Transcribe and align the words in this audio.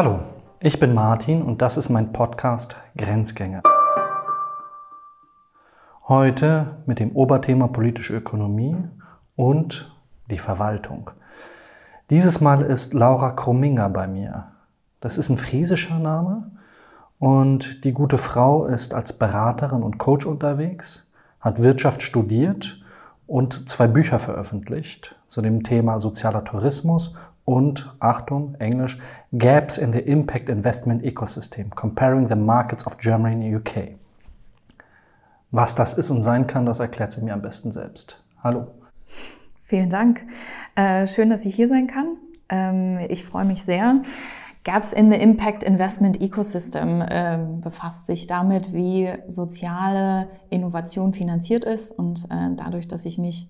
Hallo, 0.00 0.20
ich 0.62 0.78
bin 0.78 0.94
Martin 0.94 1.42
und 1.42 1.60
das 1.60 1.76
ist 1.76 1.88
mein 1.88 2.12
Podcast 2.12 2.76
Grenzgänger. 2.96 3.64
Heute 6.06 6.76
mit 6.86 7.00
dem 7.00 7.16
Oberthema 7.16 7.66
politische 7.66 8.14
Ökonomie 8.14 8.76
und 9.34 9.92
die 10.30 10.38
Verwaltung. 10.38 11.10
Dieses 12.10 12.40
Mal 12.40 12.62
ist 12.62 12.94
Laura 12.94 13.30
Krumminger 13.30 13.90
bei 13.90 14.06
mir. 14.06 14.52
Das 15.00 15.18
ist 15.18 15.30
ein 15.30 15.36
friesischer 15.36 15.98
Name 15.98 16.52
und 17.18 17.82
die 17.82 17.92
gute 17.92 18.18
Frau 18.18 18.66
ist 18.66 18.94
als 18.94 19.18
Beraterin 19.18 19.82
und 19.82 19.98
Coach 19.98 20.26
unterwegs, 20.26 21.10
hat 21.40 21.64
Wirtschaft 21.64 22.02
studiert 22.02 22.80
und 23.26 23.68
zwei 23.68 23.88
Bücher 23.88 24.20
veröffentlicht 24.20 25.16
zu 25.26 25.42
dem 25.42 25.64
Thema 25.64 25.98
sozialer 25.98 26.44
Tourismus 26.44 27.16
und, 27.48 27.96
Achtung, 27.98 28.56
Englisch, 28.58 28.98
Gaps 29.32 29.78
in 29.78 29.90
the 29.90 30.00
Impact 30.00 30.50
Investment 30.50 31.02
Ecosystem, 31.02 31.70
Comparing 31.70 32.28
the 32.28 32.36
Markets 32.36 32.86
of 32.86 32.98
Germany 32.98 33.46
and 33.46 33.56
UK. 33.56 33.96
Was 35.50 35.74
das 35.74 35.94
ist 35.94 36.10
und 36.10 36.22
sein 36.22 36.46
kann, 36.46 36.66
das 36.66 36.78
erklärt 36.78 37.10
sie 37.10 37.22
mir 37.22 37.32
am 37.32 37.40
besten 37.40 37.72
selbst. 37.72 38.22
Hallo. 38.44 38.66
Vielen 39.64 39.88
Dank. 39.88 40.26
Äh, 40.74 41.06
schön, 41.06 41.30
dass 41.30 41.46
ich 41.46 41.54
hier 41.54 41.68
sein 41.68 41.86
kann. 41.86 42.18
Ähm, 42.50 42.98
ich 43.08 43.24
freue 43.24 43.46
mich 43.46 43.64
sehr. 43.64 44.02
Gaps 44.64 44.92
in 44.92 45.10
the 45.10 45.16
Impact 45.16 45.62
Investment 45.62 46.20
Ecosystem 46.20 47.00
äh, 47.00 47.38
befasst 47.62 48.04
sich 48.04 48.26
damit, 48.26 48.74
wie 48.74 49.08
soziale 49.26 50.28
Innovation 50.50 51.14
finanziert 51.14 51.64
ist 51.64 51.92
und 51.92 52.26
äh, 52.26 52.50
dadurch, 52.56 52.88
dass 52.88 53.06
ich 53.06 53.16
mich 53.16 53.48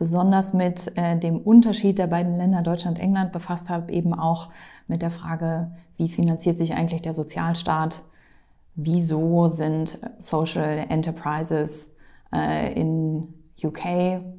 besonders 0.00 0.54
mit 0.54 0.96
äh, 0.96 1.18
dem 1.18 1.36
Unterschied 1.36 1.98
der 1.98 2.06
beiden 2.06 2.34
Länder 2.34 2.62
Deutschland 2.62 2.98
und 2.98 3.04
England 3.04 3.32
befasst 3.32 3.68
habe, 3.68 3.92
eben 3.92 4.14
auch 4.14 4.48
mit 4.88 5.02
der 5.02 5.10
Frage, 5.10 5.72
wie 5.98 6.08
finanziert 6.08 6.56
sich 6.56 6.74
eigentlich 6.74 7.02
der 7.02 7.12
Sozialstaat? 7.12 8.02
Wieso 8.74 9.46
sind 9.48 9.98
Social 10.16 10.86
Enterprises 10.88 11.96
äh, 12.32 12.72
in 12.72 13.34
UK 13.62 13.84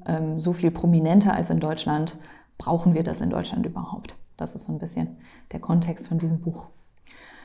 ähm, 0.08 0.40
so 0.40 0.52
viel 0.52 0.72
prominenter 0.72 1.36
als 1.36 1.52
in 1.52 1.60
Deutschland? 1.60 2.18
Brauchen 2.58 2.96
wir 2.96 3.04
das 3.04 3.22
in 3.22 3.30
Deutschland 3.30 3.68
überhaupt? 3.68 4.16
Das 4.38 4.56
ist 4.56 4.64
so 4.64 4.74
ein 4.74 4.80
bisschen 4.80 5.18
der 5.52 5.60
Kontext 5.60 6.08
von 6.08 6.18
diesem 6.18 6.42
Buch. 6.42 6.66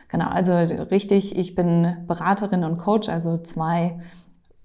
Genau, 0.08 0.28
also 0.28 0.54
richtig, 0.54 1.36
ich 1.36 1.54
bin 1.54 1.98
Beraterin 2.06 2.64
und 2.64 2.78
Coach, 2.78 3.10
also 3.10 3.36
zwei 3.36 4.00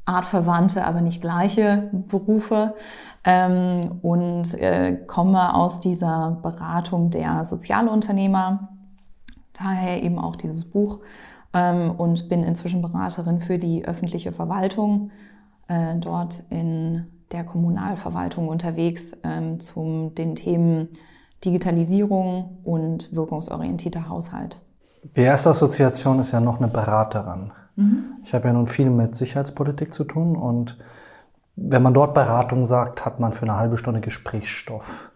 artverwandte, 0.06 0.86
aber 0.86 1.02
nicht 1.02 1.22
gleiche 1.22 1.90
Berufe 1.92 2.76
ähm, 3.24 4.00
und 4.02 4.54
äh, 4.56 4.98
komme 5.08 5.56
aus 5.56 5.80
dieser 5.80 6.40
Beratung 6.42 7.12
der 7.12 7.46
Sozialunternehmer, 7.46 8.70
daher 9.54 10.04
eben 10.04 10.18
auch 10.18 10.36
dieses 10.36 10.66
Buch 10.66 11.00
ähm, 11.54 11.92
und 11.92 12.30
bin 12.30 12.44
inzwischen 12.44 12.82
Beraterin 12.82 13.40
für 13.40 13.60
die 13.60 13.86
öffentliche 13.86 14.32
Verwaltung, 14.32 15.12
äh, 15.68 15.98
dort 15.98 16.44
in 16.50 17.06
der 17.32 17.44
Kommunalverwaltung 17.44 18.48
unterwegs 18.48 19.14
ähm, 19.24 19.60
zum 19.60 20.16
den 20.16 20.36
Themen 20.36 20.90
Digitalisierung 21.46 22.60
und 22.64 23.16
wirkungsorientierter 23.16 24.10
Haushalt. 24.10 24.62
Die 25.16 25.22
erste 25.22 25.50
Assoziation 25.50 26.20
ist 26.20 26.32
ja 26.32 26.40
noch 26.40 26.58
eine 26.58 26.68
Beraterin. 26.68 27.52
Mhm. 27.82 28.06
Ich 28.24 28.34
habe 28.34 28.48
ja 28.48 28.54
nun 28.54 28.68
viel 28.68 28.90
mit 28.90 29.16
Sicherheitspolitik 29.16 29.94
zu 29.94 30.04
tun 30.04 30.36
und 30.36 30.78
wenn 31.56 31.82
man 31.82 31.94
dort 31.94 32.14
Beratung 32.14 32.66
sagt, 32.66 33.06
hat 33.06 33.20
man 33.20 33.34
für 33.34 33.44
eine 33.44 33.58
halbe 33.58 33.78
Stunde 33.78 34.02
Gesprächsstoff. 34.02 35.11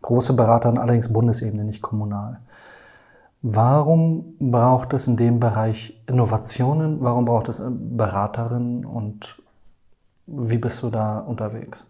Große 0.00 0.34
Berater 0.34 0.68
allerdings 0.70 1.12
Bundesebene, 1.12 1.64
nicht 1.64 1.82
kommunal. 1.82 2.40
Warum 3.42 4.36
braucht 4.38 4.92
es 4.94 5.08
in 5.08 5.16
dem 5.16 5.40
Bereich 5.40 6.00
Innovationen? 6.06 7.00
Warum 7.00 7.24
braucht 7.24 7.48
es 7.48 7.60
Beraterinnen 7.64 8.84
und 8.84 9.42
wie 10.26 10.58
bist 10.58 10.82
du 10.82 10.90
da 10.90 11.18
unterwegs? 11.18 11.86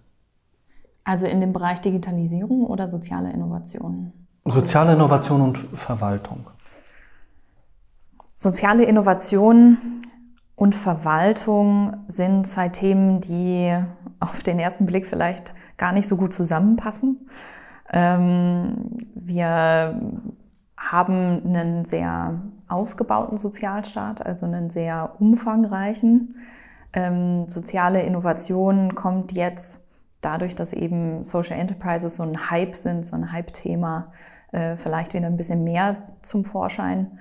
Also 1.04 1.26
in 1.26 1.40
dem 1.40 1.52
Bereich 1.52 1.80
Digitalisierung 1.80 2.64
oder 2.66 2.86
soziale 2.86 3.32
Innovation? 3.32 4.12
Soziale 4.44 4.94
Innovation 4.94 5.40
und 5.40 5.58
Verwaltung. 5.74 6.46
Soziale 8.34 8.84
Innovation 8.84 9.78
und 10.62 10.76
Verwaltung 10.76 12.04
sind 12.06 12.46
zwei 12.46 12.68
Themen, 12.68 13.20
die 13.20 13.76
auf 14.20 14.44
den 14.44 14.60
ersten 14.60 14.86
Blick 14.86 15.06
vielleicht 15.06 15.54
gar 15.76 15.92
nicht 15.92 16.06
so 16.06 16.16
gut 16.16 16.32
zusammenpassen. 16.32 17.28
Ähm, 17.92 18.96
wir 19.12 20.00
haben 20.76 21.42
einen 21.44 21.84
sehr 21.84 22.40
ausgebauten 22.68 23.38
Sozialstaat, 23.38 24.24
also 24.24 24.46
einen 24.46 24.70
sehr 24.70 25.16
umfangreichen. 25.18 26.36
Ähm, 26.92 27.48
soziale 27.48 28.02
Innovation 28.02 28.94
kommt 28.94 29.32
jetzt 29.32 29.84
dadurch, 30.20 30.54
dass 30.54 30.72
eben 30.72 31.24
Social 31.24 31.58
Enterprises 31.58 32.14
so 32.14 32.22
ein 32.22 32.50
Hype 32.52 32.76
sind, 32.76 33.04
so 33.04 33.16
ein 33.16 33.32
Hype-Thema, 33.32 34.12
äh, 34.52 34.76
vielleicht 34.76 35.12
wieder 35.12 35.26
ein 35.26 35.36
bisschen 35.36 35.64
mehr 35.64 35.96
zum 36.22 36.44
Vorschein. 36.44 37.18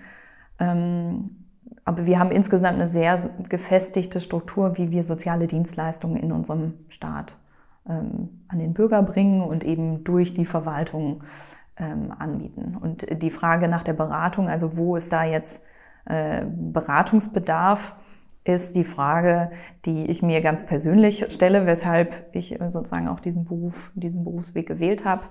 Aber 1.84 2.06
wir 2.06 2.20
haben 2.20 2.32
insgesamt 2.32 2.76
eine 2.76 2.88
sehr 2.88 3.30
gefestigte 3.50 4.20
Struktur, 4.20 4.78
wie 4.78 4.92
wir 4.92 5.04
soziale 5.04 5.48
Dienstleistungen 5.48 6.18
in 6.18 6.32
unserem 6.32 6.74
Staat 6.90 7.38
ähm, 7.90 8.44
an 8.48 8.60
den 8.60 8.74
Bürger 8.74 9.02
bringen 9.02 9.42
und 9.42 9.64
eben 9.64 10.04
durch 10.04 10.34
die 10.34 10.46
Verwaltung 10.46 11.24
ähm, 11.78 12.14
anbieten. 12.18 12.78
Und 12.80 13.22
die 13.22 13.32
Frage 13.32 13.68
nach 13.68 13.84
der 13.84 13.94
Beratung, 13.94 14.48
also 14.48 14.78
wo 14.78 14.96
ist 14.96 15.12
da 15.12 15.24
jetzt 15.24 15.64
äh, 16.06 16.46
Beratungsbedarf, 16.46 17.96
ist 18.44 18.76
die 18.76 18.84
Frage, 18.84 19.52
die 19.86 20.06
ich 20.06 20.24
mir 20.24 20.42
ganz 20.42 20.66
persönlich 20.66 21.26
stelle, 21.30 21.68
weshalb 21.68 22.28
ich 22.32 22.58
sozusagen 22.70 23.08
auch 23.08 23.20
diesen 23.20 23.46
Beruf, 23.46 23.92
diesen 23.94 24.24
Berufsweg 24.24 24.68
gewählt 24.68 25.06
habe. 25.06 25.24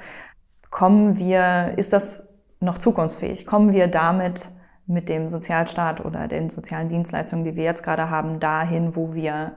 Kommen 0.71 1.19
wir, 1.19 1.75
ist 1.77 1.93
das 1.93 2.28
noch 2.61 2.78
zukunftsfähig? 2.78 3.47
Kommen 3.47 3.72
wir 3.72 3.88
damit 3.88 4.50
mit 4.91 5.09
dem 5.09 5.28
Sozialstaat 5.28 6.05
oder 6.05 6.28
den 6.28 6.51
sozialen 6.51 6.89
Dienstleistungen, 6.89 7.45
die 7.45 7.56
wir 7.56 7.65
jetzt 7.65 7.83
gerade 7.83 8.11
haben, 8.11 8.41
dahin, 8.41 8.97
wo 8.97 9.15
wir 9.15 9.53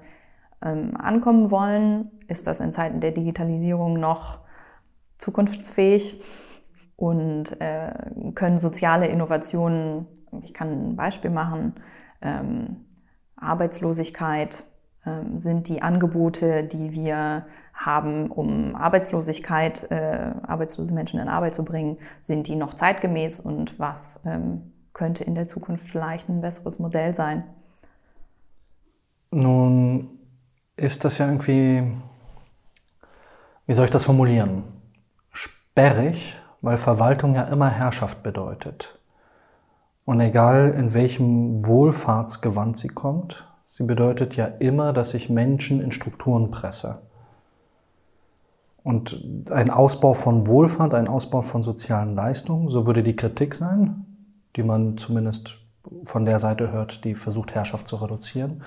ähm, 0.64 0.96
ankommen 0.96 1.52
wollen? 1.52 2.12
Ist 2.28 2.48
das 2.48 2.60
in 2.60 2.72
Zeiten 2.72 3.00
der 3.00 3.12
Digitalisierung 3.12 4.00
noch 4.00 4.40
zukunftsfähig? 5.18 6.22
Und 6.96 7.60
äh, 7.60 7.92
können 8.36 8.60
soziale 8.60 9.08
Innovationen, 9.08 10.06
ich 10.44 10.54
kann 10.54 10.92
ein 10.92 10.96
Beispiel 10.96 11.32
machen, 11.32 11.74
ähm, 12.22 12.86
Arbeitslosigkeit, 13.36 14.64
ähm, 15.06 15.40
sind 15.40 15.68
die 15.68 15.82
Angebote, 15.82 16.64
die 16.64 16.92
wir 16.92 17.46
haben, 17.74 18.30
um 18.30 18.76
Arbeitslosigkeit, 18.76 19.90
äh, 19.92 20.34
arbeitslose 20.44 20.94
Menschen 20.94 21.20
in 21.20 21.28
Arbeit 21.28 21.56
zu 21.56 21.66
bringen, 21.66 21.98
sind 22.22 22.48
die 22.48 22.56
noch 22.56 22.76
zeitgemäß 22.76 23.40
und 23.40 23.80
was 23.80 24.22
ähm, 24.26 24.73
könnte 24.94 25.24
in 25.24 25.36
der 25.36 25.48
Zukunft 25.48 25.88
vielleicht 25.88 26.30
ein 26.30 26.42
besseres 26.42 26.80
Modell 26.80 27.14
sein. 27.14 27.44
Nun 29.31 30.20
ist 30.76 31.04
das 31.04 31.18
ja 31.18 31.28
irgendwie, 31.28 31.92
wie 33.66 33.74
soll 33.74 33.86
ich 33.86 33.92
das 33.92 34.06
formulieren? 34.06 34.64
Sperrig, 35.31 36.36
weil 36.62 36.78
Verwaltung 36.78 37.36
ja 37.36 37.44
immer 37.44 37.70
Herrschaft 37.70 38.24
bedeutet. 38.24 39.00
Und 40.06 40.20
egal 40.20 40.72
in 40.72 40.94
welchem 40.94 41.66
Wohlfahrtsgewand 41.66 42.78
sie 42.78 42.90
kommt, 42.90 43.48
sie 43.63 43.84
bedeutet 43.84 44.36
ja 44.36 44.45
immer, 44.45 44.94
dass 44.94 45.13
ich 45.13 45.30
Menschen 45.30 45.81
in 45.81 45.92
Strukturen 45.92 46.51
presse. 46.51 47.01
Und 48.84 49.50
ein 49.50 49.69
Ausbau 49.69 50.13
von 50.13 50.45
Wohlfahrt, 50.45 50.94
ein 50.94 51.07
Ausbau 51.07 51.42
von 51.42 51.63
sozialen 51.63 52.16
Leistungen, 52.16 52.68
so 52.68 52.86
würde 52.86 53.01
die 53.01 53.16
Kritik 53.16 53.56
sein, 53.56 54.12
die 54.56 54.64
man 54.64 54.98
zumindest 54.98 55.60
von 56.04 56.26
der 56.26 56.40
Seite 56.40 56.72
hört, 56.72 57.04
die 57.04 57.16
versucht, 57.16 57.54
Herrschaft 57.56 57.88
zu 57.88 57.98
reduzieren, 57.98 58.64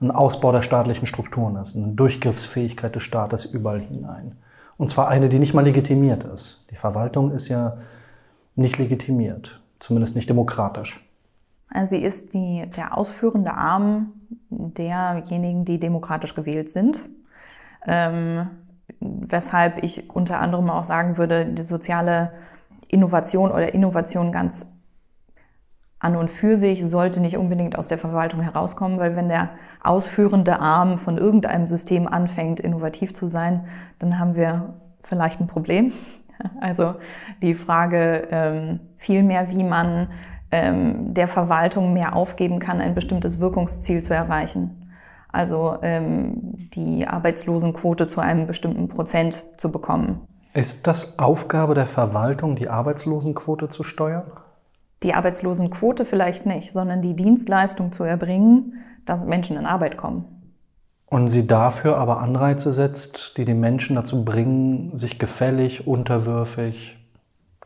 ein 0.00 0.10
Ausbau 0.10 0.52
der 0.52 0.62
staatlichen 0.62 1.06
Strukturen 1.06 1.56
ist, 1.56 1.76
eine 1.76 1.88
Durchgriffsfähigkeit 1.88 2.94
des 2.94 3.02
Staates 3.02 3.44
überall 3.44 3.80
hinein. 3.80 4.36
Und 4.78 4.88
zwar 4.88 5.08
eine, 5.08 5.28
die 5.28 5.38
nicht 5.38 5.52
mal 5.52 5.64
legitimiert 5.64 6.24
ist. 6.24 6.66
Die 6.70 6.76
Verwaltung 6.76 7.30
ist 7.30 7.48
ja 7.48 7.76
nicht 8.56 8.78
legitimiert, 8.78 9.60
zumindest 9.78 10.16
nicht 10.16 10.30
demokratisch. 10.30 11.06
Also 11.68 11.96
sie 11.96 12.02
ist 12.02 12.32
die, 12.32 12.64
der 12.76 12.96
ausführende 12.96 13.52
Arm 13.52 14.12
derjenigen, 14.48 15.64
die 15.64 15.78
demokratisch 15.78 16.34
gewählt 16.34 16.68
sind. 16.68 17.08
Ähm, 17.86 18.48
weshalb 19.00 19.82
ich 19.82 20.10
unter 20.10 20.40
anderem 20.40 20.68
auch 20.70 20.84
sagen 20.84 21.16
würde, 21.16 21.46
die 21.46 21.62
soziale 21.62 22.32
Innovation 22.88 23.50
oder 23.50 23.72
Innovation 23.72 24.32
ganz 24.32 24.66
an 26.00 26.16
und 26.16 26.30
für 26.30 26.56
sich 26.56 26.84
sollte 26.84 27.20
nicht 27.20 27.36
unbedingt 27.36 27.78
aus 27.78 27.88
der 27.88 27.98
Verwaltung 27.98 28.40
herauskommen, 28.40 28.98
weil 28.98 29.16
wenn 29.16 29.28
der 29.28 29.50
ausführende 29.82 30.58
Arm 30.58 30.96
von 30.96 31.18
irgendeinem 31.18 31.66
System 31.66 32.08
anfängt, 32.08 32.58
innovativ 32.58 33.14
zu 33.14 33.26
sein, 33.26 33.66
dann 33.98 34.18
haben 34.18 34.34
wir 34.34 34.74
vielleicht 35.02 35.40
ein 35.40 35.46
Problem. 35.46 35.92
Also 36.58 36.94
die 37.42 37.54
Frage 37.54 38.26
ähm, 38.30 38.80
vielmehr, 38.96 39.50
wie 39.50 39.62
man 39.62 40.08
ähm, 40.50 41.12
der 41.12 41.28
Verwaltung 41.28 41.92
mehr 41.92 42.16
aufgeben 42.16 42.60
kann, 42.60 42.80
ein 42.80 42.94
bestimmtes 42.94 43.40
Wirkungsziel 43.40 44.02
zu 44.02 44.14
erreichen. 44.14 44.90
Also 45.30 45.76
ähm, 45.82 46.70
die 46.72 47.06
Arbeitslosenquote 47.06 48.06
zu 48.06 48.22
einem 48.22 48.46
bestimmten 48.46 48.88
Prozent 48.88 49.60
zu 49.60 49.70
bekommen. 49.70 50.26
Ist 50.54 50.86
das 50.86 51.18
Aufgabe 51.18 51.74
der 51.74 51.86
Verwaltung, 51.86 52.56
die 52.56 52.70
Arbeitslosenquote 52.70 53.68
zu 53.68 53.82
steuern? 53.82 54.32
Die 55.02 55.14
Arbeitslosenquote 55.14 56.04
vielleicht 56.04 56.46
nicht, 56.46 56.72
sondern 56.72 57.00
die 57.00 57.16
Dienstleistung 57.16 57.92
zu 57.92 58.04
erbringen, 58.04 58.74
dass 59.06 59.26
Menschen 59.26 59.56
in 59.56 59.66
Arbeit 59.66 59.96
kommen. 59.96 60.24
Und 61.06 61.28
sie 61.28 61.46
dafür 61.46 61.96
aber 61.96 62.20
Anreize 62.20 62.72
setzt, 62.72 63.36
die 63.36 63.44
die 63.44 63.54
Menschen 63.54 63.96
dazu 63.96 64.24
bringen, 64.24 64.96
sich 64.96 65.18
gefällig, 65.18 65.86
unterwürfig, 65.86 66.98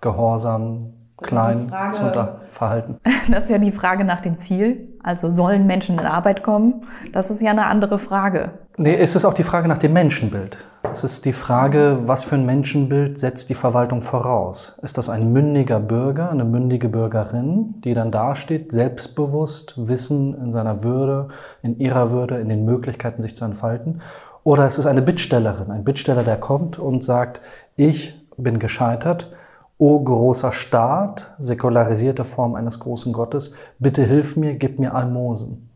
gehorsam, 0.01 0.95
klein 1.19 1.73
zu 1.93 2.13
verhalten. 2.51 2.99
Das 3.31 3.45
ist 3.45 3.51
ja 3.51 3.59
die 3.59 3.73
Frage 3.73 4.05
nach 4.05 4.21
dem 4.21 4.37
Ziel. 4.37 4.94
Also 5.05 5.31
sollen 5.31 5.67
Menschen 5.67 5.99
in 5.99 6.07
Arbeit 6.07 6.43
kommen? 6.43 6.87
Das 7.13 7.31
ist 7.31 7.43
ja 7.43 7.51
eine 7.51 7.67
andere 7.67 7.99
Frage. 7.99 8.53
Nee, 8.79 8.97
es 8.97 9.15
ist 9.15 9.27
auch 9.27 9.35
die 9.35 9.43
Frage 9.43 9.69
nach 9.69 9.77
dem 9.77 9.93
Menschenbild. 9.93 10.57
Es 10.91 11.05
ist 11.05 11.27
die 11.27 11.35
Frage, 11.35 12.09
was 12.09 12.25
für 12.25 12.37
ein 12.37 12.47
Menschenbild 12.47 13.19
setzt 13.19 13.51
die 13.51 13.55
Verwaltung 13.55 14.01
voraus? 14.01 14.79
Ist 14.83 14.97
das 14.97 15.11
ein 15.11 15.31
mündiger 15.31 15.79
Bürger, 15.79 16.31
eine 16.31 16.47
mündige 16.47 16.89
Bürgerin, 16.89 17.75
die 17.85 17.93
dann 17.93 18.11
dasteht, 18.11 18.73
selbstbewusst, 18.73 19.75
Wissen 19.77 20.35
in 20.43 20.53
seiner 20.53 20.85
Würde, 20.85 21.29
in 21.63 21.79
ihrer 21.79 22.11
Würde, 22.11 22.39
in 22.39 22.49
den 22.49 22.65
Möglichkeiten, 22.65 23.21
sich 23.21 23.37
zu 23.37 23.45
entfalten? 23.45 24.01
Oder 24.43 24.67
ist 24.67 24.79
es 24.79 24.87
eine 24.87 25.03
Bittstellerin, 25.03 25.71
ein 25.71 25.85
Bittsteller, 25.85 26.25
der 26.25 26.39
kommt 26.39 26.79
und 26.79 27.05
sagt, 27.05 27.43
ich 27.77 28.27
bin 28.39 28.59
gescheitert, 28.59 29.31
O 29.79 29.99
großer 30.03 30.53
Staat, 30.53 31.35
säkularisierte 31.39 32.25
Form 32.25 32.55
eines 32.55 32.79
großen 32.79 33.13
Gottes, 33.13 33.55
bitte 33.79 34.05
hilf 34.05 34.37
mir, 34.37 34.57
gib 34.57 34.79
mir 34.79 34.95
Almosen. 34.95 35.69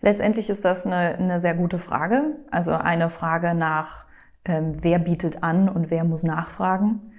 Letztendlich 0.00 0.48
ist 0.48 0.64
das 0.64 0.86
eine, 0.86 1.18
eine 1.18 1.40
sehr 1.40 1.54
gute 1.54 1.78
Frage. 1.78 2.36
Also 2.50 2.72
eine 2.72 3.10
Frage 3.10 3.54
nach, 3.54 4.06
ähm, 4.44 4.72
wer 4.82 4.98
bietet 4.98 5.42
an 5.42 5.68
und 5.68 5.90
wer 5.90 6.04
muss 6.04 6.22
nachfragen, 6.22 7.12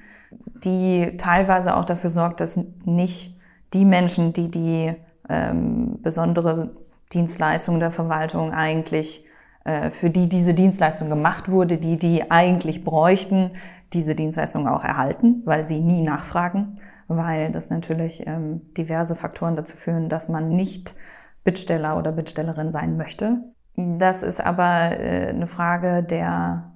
die 0.64 1.18
teilweise 1.18 1.76
auch 1.76 1.86
dafür 1.86 2.10
sorgt, 2.10 2.40
dass 2.40 2.60
nicht 2.86 3.38
die 3.74 3.86
Menschen, 3.86 4.34
die 4.34 4.50
die 4.50 4.94
ähm, 5.30 6.00
besondere 6.02 6.72
Dienstleistung 7.14 7.80
der 7.80 7.92
Verwaltung 7.92 8.52
eigentlich 8.52 9.26
für 9.92 10.10
die 10.10 10.28
diese 10.28 10.56
Dienstleistung 10.56 11.08
gemacht 11.10 11.48
wurde, 11.48 11.78
die 11.78 11.98
die 11.98 12.32
eigentlich 12.32 12.84
bräuchten, 12.84 13.52
diese 13.94 14.16
Dienstleistung 14.16 14.68
auch 14.68 14.84
erhalten, 14.84 15.42
weil 15.46 15.66
sie 15.66 15.82
nie 15.82 16.02
nachfragen, 16.02 16.80
weil 17.08 17.52
das 17.52 17.70
natürlich 17.70 18.26
ähm, 18.26 18.62
diverse 18.78 19.16
Faktoren 19.16 19.56
dazu 19.56 19.76
führen, 19.76 20.10
dass 20.10 20.30
man 20.30 20.50
nicht 20.50 20.96
Bittsteller 21.44 21.98
oder 21.98 22.12
Bittstellerin 22.12 22.72
sein 22.72 22.98
möchte. 22.98 23.40
Das 23.76 24.24
ist 24.24 24.40
aber 24.42 25.00
äh, 25.00 25.30
eine 25.30 25.48
Frage 25.48 26.04
der, 26.04 26.72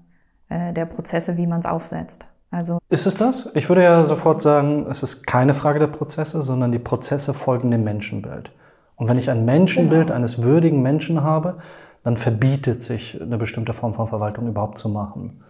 äh, 0.50 0.74
der 0.74 0.86
Prozesse, 0.86 1.38
wie 1.38 1.48
man 1.48 1.60
es 1.60 1.66
aufsetzt. 1.66 2.28
Also 2.52 2.80
ist 2.90 3.06
es 3.06 3.16
das? 3.16 3.50
Ich 3.54 3.68
würde 3.70 3.84
ja 3.84 4.06
sofort 4.06 4.42
sagen, 4.42 4.86
es 4.90 5.04
ist 5.04 5.28
keine 5.28 5.54
Frage 5.54 5.80
der 5.80 5.88
Prozesse, 5.88 6.42
sondern 6.42 6.72
die 6.72 6.80
Prozesse 6.80 7.34
folgen 7.34 7.72
dem 7.72 7.84
Menschenbild. 7.84 8.52
Und 8.96 9.10
wenn 9.10 9.18
ich 9.18 9.30
ein 9.30 9.44
Menschenbild 9.44 10.08
genau. 10.08 10.16
eines 10.16 10.42
würdigen 10.42 10.82
Menschen 10.82 11.22
habe, 11.22 11.58
dann 12.06 12.18
verbietet 12.18 12.84
sich 12.84 13.20
eine 13.20 13.40
bestimmte 13.40 13.74
Form 13.74 13.96
von 13.96 14.06
Verwaltung 14.06 14.48
überhaupt 14.48 14.78
zu 14.78 14.90
machen. 14.90 15.44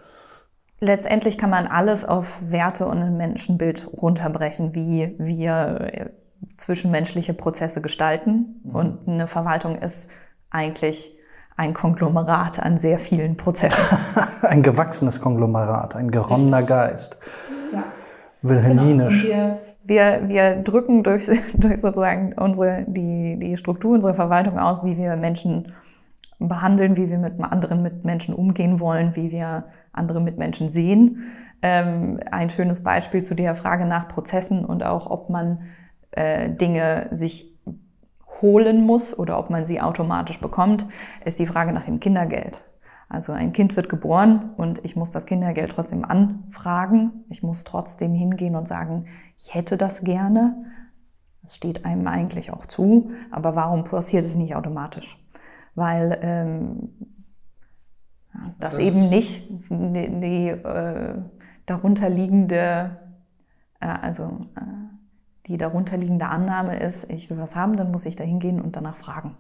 Letztendlich 0.80 1.38
kann 1.38 1.50
man 1.50 1.68
alles 1.68 2.06
auf 2.06 2.42
Werte 2.50 2.88
und 2.88 2.98
ein 3.00 3.18
Menschenbild 3.18 3.90
runterbrechen, 3.92 4.74
wie 4.74 5.16
wir 5.20 5.82
äh, 5.82 6.10
zwischenmenschliche 6.58 7.34
Prozesse 7.34 7.82
gestalten. 7.82 8.62
Mhm. 8.64 8.76
Und 8.76 9.08
eine 9.08 9.28
Verwaltung 9.28 9.76
ist 9.76 10.10
eigentlich 10.50 11.18
ein 11.58 11.74
Konglomerat 11.74 12.60
an 12.60 12.78
sehr 12.78 13.00
vielen 13.00 13.36
Prozessen. 13.36 13.84
ein 14.42 14.64
gewachsenes 14.64 15.20
Konglomerat, 15.20 15.98
ein 15.98 16.10
geronnener 16.10 16.64
Geist. 16.64 17.20
Ja. 17.74 17.84
Wilhelminisch. 18.42 19.24
Genau. 19.24 19.60
Wir, 19.84 20.22
wir, 20.22 20.30
wir 20.30 20.56
drücken 20.64 21.04
durch, 21.04 21.26
durch 21.58 21.82
sozusagen 21.82 22.32
unsere, 22.32 22.86
die, 22.88 23.38
die 23.40 23.58
Struktur 23.58 23.94
unserer 23.96 24.16
Verwaltung 24.16 24.58
aus, 24.58 24.86
wie 24.86 24.96
wir 24.96 25.18
Menschen 25.18 25.74
behandeln, 26.40 26.98
wie 26.98 27.10
wir 27.10 27.18
mit 27.18 27.40
anderen 27.42 27.82
Mitmenschen 27.82 28.36
umgehen 28.36 28.80
wollen, 28.80 29.16
wie 29.16 29.32
wir 29.32 29.66
andere 29.92 30.22
Mitmenschen 30.22 30.70
sehen. 30.70 31.24
Ähm, 31.62 32.20
ein 32.32 32.50
schönes 32.50 32.84
Beispiel 32.84 33.24
zu 33.24 33.36
der 33.36 33.56
Frage 33.56 33.86
nach 33.86 34.08
Prozessen 34.08 34.66
und 34.66 34.84
auch, 34.84 35.10
ob 35.10 35.30
man 35.30 35.64
äh, 36.12 36.50
Dinge 36.50 37.08
sich 37.12 37.56
holen 38.42 38.86
muss 38.86 39.18
oder 39.18 39.40
ob 39.40 39.50
man 39.50 39.66
sie 39.66 39.82
automatisch 39.82 40.40
bekommt, 40.40 40.86
ist 41.24 41.40
die 41.40 41.46
Frage 41.46 41.72
nach 41.72 41.86
dem 41.86 42.00
Kindergeld. 42.00 42.66
Also 43.08 43.32
ein 43.32 43.54
Kind 43.54 43.76
wird 43.76 43.88
geboren 43.88 44.52
und 44.58 44.84
ich 44.84 44.96
muss 44.96 45.12
das 45.12 45.26
Kindergeld 45.26 45.72
trotzdem 45.72 46.04
anfragen. 46.04 47.24
Ich 47.30 47.44
muss 47.44 47.64
trotzdem 47.64 48.14
hingehen 48.14 48.56
und 48.56 48.68
sagen, 48.68 49.06
ich 49.38 49.54
hätte 49.54 49.78
das 49.78 50.04
gerne. 50.04 50.66
Es 51.44 51.56
steht 51.56 51.86
einem 51.86 52.08
eigentlich 52.08 52.52
auch 52.52 52.66
zu, 52.66 53.12
aber 53.32 53.56
warum 53.56 53.84
passiert 53.84 54.26
es 54.26 54.36
nicht 54.36 54.56
automatisch? 54.56 55.24
Weil 55.76 56.18
ähm, 56.22 56.90
das, 58.60 58.76
das, 58.76 58.80
eben 58.80 59.10
nicht 59.10 59.48
die, 59.70 60.20
die 60.20 60.48
äh, 60.50 61.16
darunterliegende, 61.66 62.98
äh, 63.80 63.86
also 63.86 64.48
äh, 64.56 64.62
die 65.48 65.58
darunterliegende 65.58 66.28
Annahme 66.28 66.80
ist, 66.80 67.10
ich 67.12 67.30
will 67.30 67.38
was 67.38 67.56
haben, 67.56 67.78
dann 67.78 67.92
muss 67.92 68.06
ich 68.06 68.16
da 68.16 68.24
hingehen 68.24 68.60
und 68.60 68.76
danach 68.76 68.96
fragen. 68.96 69.38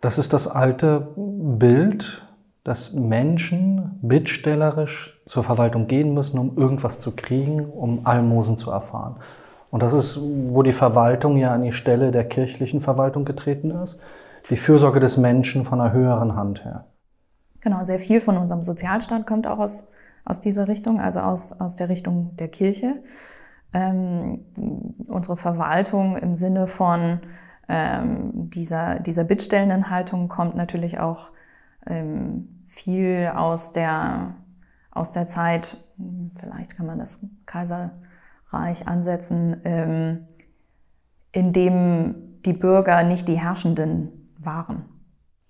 Das 0.00 0.18
ist 0.18 0.32
das 0.32 0.48
alte 0.48 1.14
Bild, 1.16 2.26
dass 2.62 2.94
Menschen 2.94 3.98
bittstellerisch 4.02 5.22
zur 5.26 5.44
Verwaltung 5.44 5.86
gehen 5.86 6.14
müssen, 6.14 6.38
um 6.38 6.56
irgendwas 6.56 7.00
zu 7.00 7.14
kriegen, 7.14 7.66
um 7.66 8.06
Almosen 8.06 8.56
zu 8.56 8.70
erfahren. 8.70 9.16
Und 9.70 9.82
das 9.82 9.92
ist, 9.92 10.20
wo 10.22 10.62
die 10.62 10.72
Verwaltung 10.72 11.36
ja 11.36 11.52
an 11.52 11.62
die 11.62 11.72
Stelle 11.72 12.10
der 12.10 12.24
kirchlichen 12.24 12.80
Verwaltung 12.80 13.24
getreten 13.24 13.70
ist 13.70 14.00
die 14.50 14.56
Fürsorge 14.56 15.00
des 15.00 15.16
Menschen 15.16 15.64
von 15.64 15.80
einer 15.80 15.92
höheren 15.92 16.36
Hand 16.36 16.64
her. 16.64 16.86
Genau, 17.62 17.82
sehr 17.82 17.98
viel 17.98 18.20
von 18.20 18.36
unserem 18.36 18.62
Sozialstaat 18.62 19.26
kommt 19.26 19.46
auch 19.46 19.58
aus, 19.58 19.88
aus 20.24 20.40
dieser 20.40 20.68
Richtung, 20.68 21.00
also 21.00 21.20
aus, 21.20 21.58
aus 21.60 21.76
der 21.76 21.88
Richtung 21.88 22.36
der 22.36 22.48
Kirche. 22.48 23.02
Ähm, 23.72 24.44
unsere 25.08 25.36
Verwaltung 25.36 26.16
im 26.16 26.36
Sinne 26.36 26.66
von 26.66 27.20
ähm, 27.68 28.50
dieser, 28.50 29.00
dieser 29.00 29.24
bittstellenden 29.24 29.88
Haltung 29.88 30.28
kommt 30.28 30.56
natürlich 30.56 31.00
auch 31.00 31.32
ähm, 31.86 32.62
viel 32.66 33.32
aus 33.34 33.72
der, 33.72 34.34
aus 34.90 35.12
der 35.12 35.26
Zeit, 35.26 35.78
vielleicht 36.38 36.76
kann 36.76 36.86
man 36.86 36.98
das 36.98 37.26
Kaiserreich 37.46 38.86
ansetzen, 38.86 39.60
ähm, 39.64 40.26
in 41.32 41.52
dem 41.52 42.40
die 42.44 42.52
Bürger 42.52 43.02
nicht 43.02 43.26
die 43.26 43.40
Herrschenden 43.40 44.23
waren. 44.46 44.84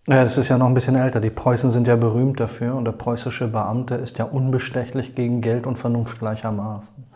Ja, 0.06 0.22
das 0.22 0.36
ist 0.36 0.48
ja 0.48 0.58
noch 0.58 0.66
ein 0.66 0.74
bisschen 0.74 0.96
älter. 0.96 1.20
Die 1.20 1.30
Preußen 1.30 1.70
sind 1.70 1.88
ja 1.88 1.96
berühmt 1.96 2.38
dafür 2.38 2.74
und 2.74 2.84
der 2.84 2.92
preußische 2.92 3.48
Beamte 3.48 3.94
ist 3.94 4.18
ja 4.18 4.26
unbestechlich 4.26 5.14
gegen 5.14 5.40
Geld 5.40 5.66
und 5.66 5.76
Vernunft 5.76 6.18
gleichermaßen. 6.18 7.06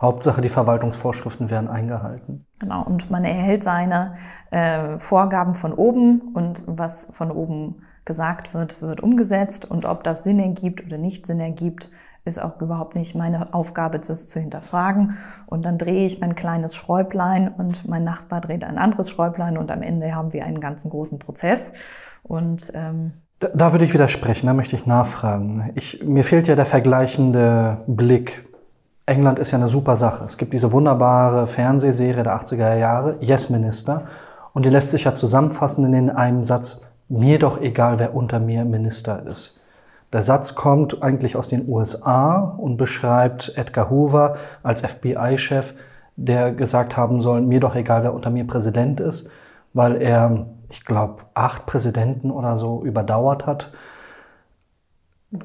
Hauptsache, 0.00 0.40
die 0.40 0.48
Verwaltungsvorschriften 0.48 1.50
werden 1.50 1.68
eingehalten. 1.68 2.46
Genau, 2.58 2.84
und 2.84 3.10
man 3.10 3.24
erhält 3.24 3.62
seine 3.62 4.14
äh, 4.50 4.98
Vorgaben 4.98 5.54
von 5.54 5.72
oben 5.74 6.32
und 6.32 6.62
was 6.66 7.10
von 7.12 7.30
oben 7.30 7.82
gesagt 8.04 8.54
wird, 8.54 8.80
wird 8.80 9.00
umgesetzt. 9.00 9.70
Und 9.70 9.84
ob 9.84 10.04
das 10.04 10.24
Sinn 10.24 10.38
ergibt 10.38 10.84
oder 10.86 10.98
nicht 10.98 11.26
Sinn 11.26 11.40
ergibt, 11.40 11.90
ist 12.24 12.42
auch 12.42 12.60
überhaupt 12.60 12.96
nicht 12.96 13.14
meine 13.14 13.54
Aufgabe, 13.54 13.98
das 13.98 14.28
zu 14.28 14.40
hinterfragen. 14.40 15.16
Und 15.46 15.64
dann 15.64 15.78
drehe 15.78 16.04
ich 16.04 16.20
mein 16.20 16.34
kleines 16.34 16.74
Schräublein 16.74 17.48
und 17.48 17.88
mein 17.88 18.04
Nachbar 18.04 18.40
dreht 18.40 18.64
ein 18.64 18.78
anderes 18.78 19.10
Schräublein 19.10 19.56
und 19.56 19.70
am 19.70 19.82
Ende 19.82 20.14
haben 20.14 20.32
wir 20.32 20.44
einen 20.44 20.60
ganzen 20.60 20.90
großen 20.90 21.18
Prozess. 21.18 21.72
Und 22.22 22.72
ähm 22.74 23.12
da, 23.40 23.48
da 23.54 23.72
würde 23.72 23.86
ich 23.86 23.94
widersprechen, 23.94 24.46
da 24.46 24.52
möchte 24.52 24.76
ich 24.76 24.86
nachfragen. 24.86 25.70
Ich, 25.74 26.02
mir 26.04 26.24
fehlt 26.24 26.46
ja 26.46 26.56
der 26.56 26.66
vergleichende 26.66 27.78
Blick. 27.86 28.44
England 29.06 29.38
ist 29.38 29.50
ja 29.50 29.58
eine 29.58 29.68
super 29.68 29.96
Sache. 29.96 30.24
Es 30.24 30.36
gibt 30.36 30.52
diese 30.52 30.72
wunderbare 30.72 31.46
Fernsehserie 31.46 32.22
der 32.22 32.38
80er 32.38 32.76
Jahre, 32.76 33.16
Yes 33.20 33.48
Minister, 33.48 34.06
und 34.52 34.66
die 34.66 34.68
lässt 34.68 34.90
sich 34.90 35.04
ja 35.04 35.14
zusammenfassen 35.14 35.92
in 35.92 36.10
einem 36.10 36.44
Satz, 36.44 36.92
mir 37.08 37.38
doch 37.38 37.60
egal, 37.60 37.98
wer 37.98 38.14
unter 38.14 38.40
mir 38.40 38.64
Minister 38.64 39.26
ist. 39.26 39.59
Der 40.12 40.22
Satz 40.22 40.56
kommt 40.56 41.02
eigentlich 41.02 41.36
aus 41.36 41.48
den 41.48 41.68
USA 41.68 42.40
und 42.40 42.76
beschreibt 42.76 43.56
Edgar 43.56 43.90
Hoover 43.90 44.36
als 44.62 44.82
FBI-Chef, 44.82 45.74
der 46.16 46.52
gesagt 46.52 46.96
haben 46.96 47.20
soll, 47.20 47.40
mir 47.42 47.60
doch 47.60 47.76
egal, 47.76 48.02
wer 48.02 48.12
unter 48.12 48.30
mir 48.30 48.46
Präsident 48.46 49.00
ist, 49.00 49.30
weil 49.72 50.02
er, 50.02 50.46
ich 50.68 50.84
glaube, 50.84 51.22
acht 51.34 51.66
Präsidenten 51.66 52.30
oder 52.30 52.56
so 52.56 52.84
überdauert 52.84 53.46
hat. 53.46 53.72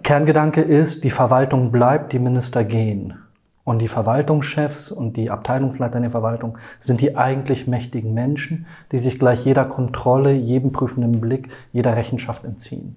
Kerngedanke 0.02 0.62
ist, 0.62 1.04
die 1.04 1.12
Verwaltung 1.12 1.72
bleibt, 1.72 2.12
die 2.12 2.20
Minister 2.20 2.64
gehen. 2.64 3.20
Und 3.64 3.80
die 3.80 3.88
Verwaltungschefs 3.88 4.92
und 4.92 5.16
die 5.16 5.30
Abteilungsleiter 5.30 5.98
in 5.98 6.04
der 6.04 6.12
Verwaltung 6.12 6.58
sind 6.80 7.02
die 7.02 7.16
eigentlich 7.16 7.68
mächtigen 7.68 8.14
Menschen, 8.14 8.66
die 8.92 8.98
sich 8.98 9.20
gleich 9.20 9.46
jeder 9.46 9.66
Kontrolle, 9.66 10.34
jedem 10.34 10.72
prüfenden 10.72 11.22
Blick, 11.22 11.50
jeder 11.72 11.96
Rechenschaft 11.96 12.46
entziehen. 12.46 12.96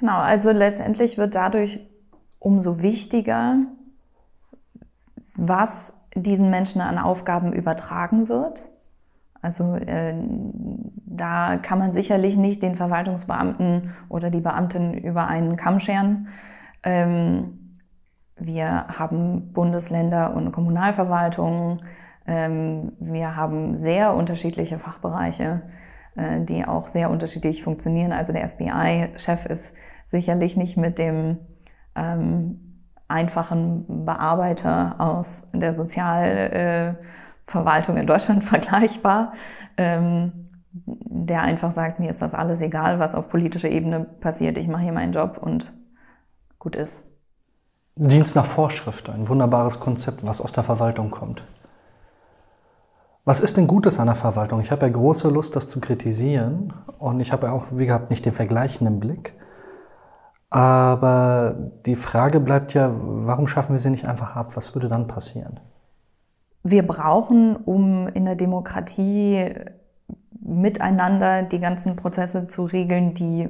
Genau, 0.00 0.16
also 0.16 0.50
letztendlich 0.50 1.18
wird 1.18 1.34
dadurch 1.34 1.80
umso 2.38 2.82
wichtiger, 2.82 3.58
was 5.36 6.00
diesen 6.14 6.48
Menschen 6.48 6.80
an 6.80 6.98
Aufgaben 6.98 7.52
übertragen 7.52 8.28
wird. 8.28 8.70
Also 9.42 9.76
äh, 9.76 10.14
da 11.06 11.58
kann 11.58 11.78
man 11.78 11.92
sicherlich 11.92 12.38
nicht 12.38 12.62
den 12.62 12.76
Verwaltungsbeamten 12.76 13.94
oder 14.08 14.30
die 14.30 14.40
Beamten 14.40 14.94
über 14.94 15.28
einen 15.28 15.56
Kamm 15.56 15.80
scheren. 15.80 16.28
Ähm, 16.82 17.74
wir 18.36 18.86
haben 18.88 19.52
Bundesländer 19.52 20.34
und 20.34 20.50
Kommunalverwaltungen. 20.50 21.82
Ähm, 22.26 22.92
wir 23.00 23.36
haben 23.36 23.76
sehr 23.76 24.14
unterschiedliche 24.14 24.78
Fachbereiche, 24.78 25.60
äh, 26.16 26.40
die 26.40 26.66
auch 26.66 26.88
sehr 26.88 27.10
unterschiedlich 27.10 27.62
funktionieren. 27.62 28.12
Also 28.12 28.32
der 28.32 28.48
FBI-Chef 28.48 29.46
ist 29.46 29.74
sicherlich 30.06 30.56
nicht 30.56 30.76
mit 30.76 30.98
dem 30.98 31.38
ähm, 31.94 32.82
einfachen 33.08 34.04
Bearbeiter 34.04 34.96
aus 34.98 35.50
der 35.52 35.72
Sozialverwaltung 35.72 37.96
in 37.96 38.06
Deutschland 38.06 38.44
vergleichbar, 38.54 39.32
ähm, 39.76 40.46
der 40.72 41.42
einfach 41.42 41.72
sagt, 41.72 41.98
mir 41.98 42.10
ist 42.10 42.22
das 42.22 42.34
alles 42.34 42.60
egal, 42.60 43.00
was 43.00 43.14
auf 43.14 43.28
politischer 43.28 43.68
Ebene 43.68 44.04
passiert. 44.04 44.56
Ich 44.56 44.68
mache 44.68 44.82
hier 44.82 44.92
meinen 44.92 45.12
Job 45.12 45.38
und 45.40 45.72
gut 46.58 46.76
ist. 46.76 47.06
Dienst 47.96 48.36
nach 48.36 48.46
Vorschrift, 48.46 49.10
ein 49.10 49.28
wunderbares 49.28 49.80
Konzept, 49.80 50.24
was 50.24 50.40
aus 50.40 50.52
der 50.52 50.62
Verwaltung 50.62 51.10
kommt. 51.10 51.42
Was 53.24 53.40
ist 53.40 53.56
denn 53.56 53.66
Gutes 53.66 54.00
an 54.00 54.06
der 54.06 54.14
Verwaltung? 54.14 54.60
Ich 54.60 54.70
habe 54.70 54.86
ja 54.86 54.92
große 54.92 55.28
Lust, 55.28 55.54
das 55.54 55.68
zu 55.68 55.80
kritisieren 55.80 56.72
und 56.98 57.20
ich 57.20 57.32
habe 57.32 57.48
ja 57.48 57.52
auch, 57.52 57.66
wie 57.72 57.86
gehabt, 57.86 58.10
nicht 58.10 58.24
den 58.24 58.32
vergleichenden 58.32 58.98
Blick. 58.98 59.34
Aber 60.48 61.54
die 61.86 61.94
Frage 61.94 62.40
bleibt 62.40 62.74
ja, 62.74 62.90
warum 62.92 63.46
schaffen 63.46 63.72
wir 63.72 63.78
sie 63.78 63.90
nicht 63.90 64.06
einfach 64.06 64.34
ab? 64.34 64.56
Was 64.56 64.74
würde 64.74 64.88
dann 64.88 65.06
passieren? 65.06 65.60
Wir 66.62 66.86
brauchen, 66.86 67.56
um 67.56 68.08
in 68.08 68.24
der 68.24 68.34
Demokratie 68.34 69.54
miteinander 70.40 71.42
die 71.42 71.60
ganzen 71.60 71.96
Prozesse 71.96 72.48
zu 72.48 72.64
regeln, 72.64 73.14
die 73.14 73.48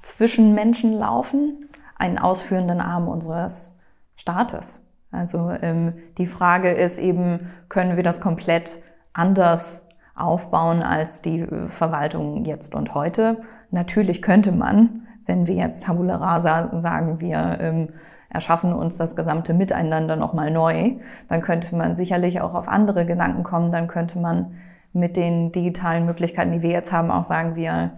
zwischen 0.00 0.54
Menschen 0.54 0.94
laufen, 0.94 1.68
einen 1.98 2.18
ausführenden 2.18 2.80
Arm 2.80 3.08
unseres 3.08 3.78
Staates. 4.16 4.86
Also 5.10 5.50
ähm, 5.50 5.94
die 6.16 6.26
Frage 6.26 6.70
ist 6.70 6.98
eben, 6.98 7.50
können 7.68 7.96
wir 7.96 8.02
das 8.02 8.20
komplett 8.20 8.82
anders 9.12 9.88
aufbauen 10.14 10.82
als 10.82 11.22
die 11.22 11.40
äh, 11.40 11.68
Verwaltung 11.68 12.44
jetzt 12.44 12.74
und 12.74 12.94
heute? 12.94 13.40
Natürlich 13.70 14.22
könnte 14.22 14.52
man, 14.52 15.06
wenn 15.26 15.46
wir 15.46 15.54
jetzt 15.54 15.84
Tabula 15.84 16.16
Rasa 16.16 16.78
sagen, 16.80 17.20
wir 17.20 17.58
ähm, 17.60 17.88
erschaffen 18.28 18.72
uns 18.72 18.96
das 18.96 19.14
gesamte 19.14 19.54
Miteinander 19.54 20.16
nochmal 20.16 20.50
neu, 20.50 20.96
dann 21.28 21.42
könnte 21.42 21.76
man 21.76 21.96
sicherlich 21.96 22.40
auch 22.40 22.54
auf 22.54 22.68
andere 22.68 23.04
Gedanken 23.04 23.42
kommen, 23.42 23.72
dann 23.72 23.88
könnte 23.88 24.18
man 24.18 24.54
mit 24.92 25.16
den 25.16 25.52
digitalen 25.52 26.06
Möglichkeiten, 26.06 26.52
die 26.52 26.62
wir 26.62 26.70
jetzt 26.70 26.92
haben, 26.92 27.10
auch 27.10 27.24
sagen, 27.24 27.56
wir 27.56 27.92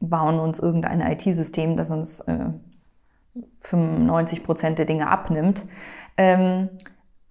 bauen 0.00 0.38
uns 0.38 0.58
irgendein 0.58 1.00
IT-System, 1.00 1.76
das 1.76 1.90
uns 1.90 2.20
äh, 2.20 2.46
95 3.60 4.44
Prozent 4.44 4.78
der 4.78 4.86
Dinge 4.86 5.08
abnimmt. 5.08 5.66
Ähm, 6.16 6.68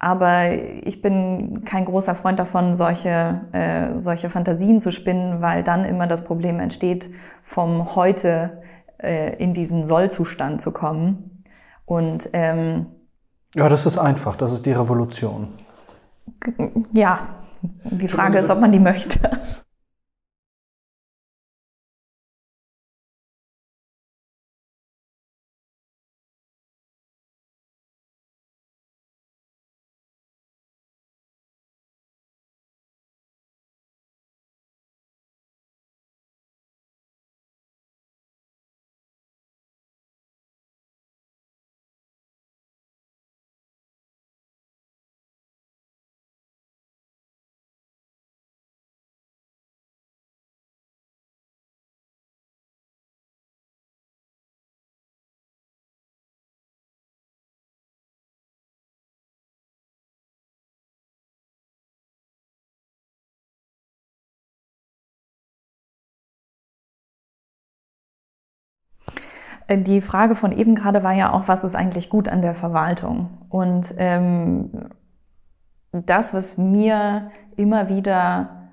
aber 0.04 0.52
ich 0.52 1.02
bin 1.02 1.64
kein 1.64 1.86
großer 1.86 2.14
Freund 2.14 2.38
davon, 2.38 2.76
solche, 2.76 3.42
äh, 3.54 3.98
solche 3.98 4.30
Fantasien 4.30 4.82
zu 4.82 4.92
spinnen, 4.92 5.42
weil 5.42 5.64
dann 5.64 5.86
immer 5.86 6.08
das 6.08 6.26
Problem 6.26 6.60
entsteht, 6.60 7.10
vom 7.42 7.96
Heute 7.96 8.62
äh, 8.98 9.36
in 9.38 9.54
diesen 9.54 9.86
Sollzustand 9.86 10.62
zu 10.62 10.74
kommen. 10.74 11.44
Und 11.86 12.30
ähm, 12.34 12.88
ja, 13.56 13.70
das 13.70 13.86
ist 13.86 13.98
einfach. 13.98 14.36
Das 14.36 14.52
ist 14.52 14.66
die 14.66 14.74
Revolution. 14.74 15.48
Ja, 16.92 17.20
die 17.62 18.10
Frage 18.10 18.40
ist, 18.40 18.50
ob 18.50 18.60
man 18.60 18.74
die 18.74 18.80
möchte. 18.80 19.20
Die 69.78 70.02
Frage 70.02 70.36
von 70.36 70.52
eben 70.52 70.76
gerade 70.76 71.04
war 71.04 71.14
ja 71.14 71.34
auch, 71.34 71.48
was 71.48 71.64
ist 71.64 71.76
eigentlich 71.76 72.10
gut 72.10 72.28
an 72.28 72.42
der 72.42 72.54
Verwaltung? 72.54 73.30
Und 73.50 73.94
ähm, 73.98 74.90
das, 75.92 76.34
was 76.34 76.58
mir 76.58 77.30
immer 77.56 77.90
wieder 77.90 78.64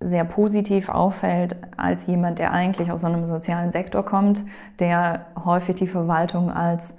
sehr 0.00 0.24
positiv 0.24 0.88
auffällt 0.90 1.56
als 1.76 2.06
jemand, 2.06 2.38
der 2.38 2.52
eigentlich 2.52 2.90
aus 2.92 3.00
so 3.00 3.06
einem 3.06 3.24
sozialen 3.24 3.70
Sektor 3.70 4.04
kommt, 4.04 4.44
der 4.78 5.26
häufig 5.42 5.76
die 5.76 5.86
Verwaltung 5.86 6.50
als 6.50 6.96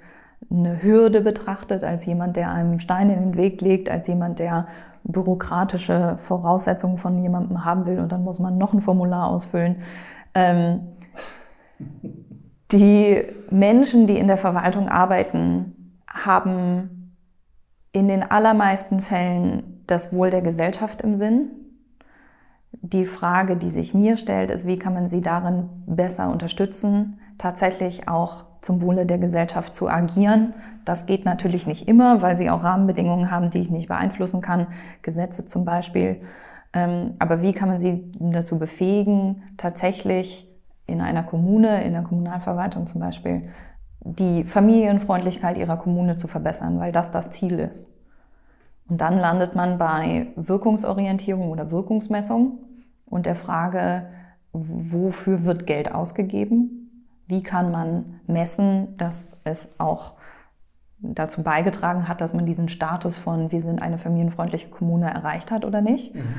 eine 0.50 0.82
Hürde 0.82 1.20
betrachtet, 1.20 1.84
als 1.84 2.04
jemand, 2.04 2.36
der 2.36 2.50
einem 2.50 2.78
Stein 2.80 3.10
in 3.10 3.20
den 3.20 3.36
Weg 3.36 3.60
legt, 3.60 3.88
als 3.88 4.06
jemand, 4.08 4.38
der 4.38 4.66
bürokratische 5.04 6.16
Voraussetzungen 6.18 6.98
von 6.98 7.22
jemandem 7.22 7.64
haben 7.64 7.86
will 7.86 8.00
und 8.00 8.10
dann 8.10 8.24
muss 8.24 8.38
man 8.38 8.58
noch 8.58 8.72
ein 8.72 8.80
Formular 8.80 9.28
ausfüllen. 9.28 9.76
Ähm, 10.34 10.88
die 12.72 13.22
Menschen, 13.50 14.06
die 14.06 14.18
in 14.18 14.26
der 14.26 14.36
Verwaltung 14.36 14.88
arbeiten, 14.88 16.02
haben 16.08 17.14
in 17.92 18.08
den 18.08 18.22
allermeisten 18.22 19.00
Fällen 19.02 19.82
das 19.86 20.12
Wohl 20.12 20.30
der 20.30 20.42
Gesellschaft 20.42 21.02
im 21.02 21.16
Sinn. 21.16 21.50
Die 22.72 23.06
Frage, 23.06 23.56
die 23.56 23.70
sich 23.70 23.94
mir 23.94 24.16
stellt, 24.16 24.50
ist, 24.50 24.66
wie 24.66 24.78
kann 24.78 24.94
man 24.94 25.08
sie 25.08 25.22
darin 25.22 25.68
besser 25.86 26.30
unterstützen, 26.30 27.20
tatsächlich 27.38 28.08
auch 28.08 28.44
zum 28.60 28.82
Wohle 28.82 29.06
der 29.06 29.18
Gesellschaft 29.18 29.74
zu 29.74 29.88
agieren. 29.88 30.54
Das 30.84 31.06
geht 31.06 31.24
natürlich 31.24 31.66
nicht 31.66 31.88
immer, 31.88 32.20
weil 32.20 32.36
sie 32.36 32.50
auch 32.50 32.62
Rahmenbedingungen 32.62 33.30
haben, 33.30 33.50
die 33.50 33.60
ich 33.60 33.70
nicht 33.70 33.88
beeinflussen 33.88 34.40
kann, 34.40 34.66
Gesetze 35.02 35.46
zum 35.46 35.64
Beispiel. 35.64 36.20
Ähm, 36.72 37.14
aber 37.18 37.42
wie 37.42 37.52
kann 37.52 37.68
man 37.68 37.80
sie 37.80 38.10
dazu 38.18 38.58
befähigen, 38.58 39.42
tatsächlich 39.56 40.55
in 40.86 41.00
einer 41.00 41.22
Kommune, 41.22 41.82
in 41.84 41.92
der 41.92 42.02
Kommunalverwaltung 42.02 42.86
zum 42.86 43.00
Beispiel, 43.00 43.48
die 44.00 44.44
Familienfreundlichkeit 44.44 45.56
ihrer 45.56 45.76
Kommune 45.76 46.16
zu 46.16 46.28
verbessern, 46.28 46.78
weil 46.78 46.92
das 46.92 47.10
das 47.10 47.30
Ziel 47.30 47.58
ist. 47.58 47.92
Und 48.88 49.00
dann 49.00 49.18
landet 49.18 49.56
man 49.56 49.78
bei 49.78 50.28
Wirkungsorientierung 50.36 51.50
oder 51.50 51.72
Wirkungsmessung 51.72 52.58
und 53.04 53.26
der 53.26 53.34
Frage, 53.34 54.06
wofür 54.52 55.44
wird 55.44 55.66
Geld 55.66 55.92
ausgegeben? 55.92 57.08
Wie 57.26 57.42
kann 57.42 57.72
man 57.72 58.20
messen, 58.26 58.96
dass 58.96 59.40
es 59.44 59.80
auch 59.80 60.14
dazu 60.98 61.42
beigetragen 61.42 62.08
hat, 62.08 62.20
dass 62.20 62.32
man 62.32 62.46
diesen 62.46 62.68
Status 62.68 63.18
von 63.18 63.50
wir 63.50 63.60
sind 63.60 63.82
eine 63.82 63.98
familienfreundliche 63.98 64.70
Kommune 64.70 65.12
erreicht 65.12 65.50
hat 65.50 65.64
oder 65.64 65.80
nicht? 65.80 66.14
Mhm. 66.14 66.34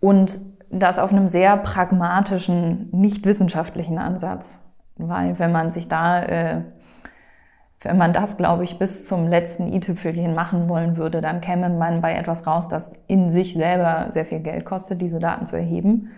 Und 0.00 0.38
das 0.72 0.98
auf 0.98 1.12
einem 1.12 1.28
sehr 1.28 1.56
pragmatischen, 1.58 2.88
nicht 2.92 3.26
wissenschaftlichen 3.26 3.98
Ansatz. 3.98 4.60
Weil 4.96 5.38
wenn 5.38 5.52
man 5.52 5.70
sich 5.70 5.88
da, 5.88 6.22
äh, 6.22 6.62
wenn 7.80 7.98
man 7.98 8.12
das, 8.12 8.36
glaube 8.36 8.64
ich, 8.64 8.78
bis 8.78 9.06
zum 9.06 9.26
letzten 9.26 9.72
i-Tüpfelchen 9.72 10.34
machen 10.34 10.68
wollen 10.68 10.96
würde, 10.96 11.20
dann 11.20 11.40
käme 11.40 11.68
man 11.68 12.00
bei 12.00 12.14
etwas 12.14 12.46
raus, 12.46 12.68
das 12.68 12.94
in 13.06 13.30
sich 13.30 13.54
selber 13.54 14.10
sehr 14.10 14.24
viel 14.24 14.40
Geld 14.40 14.64
kostet, 14.64 15.02
diese 15.02 15.18
Daten 15.18 15.46
zu 15.46 15.56
erheben. 15.56 16.10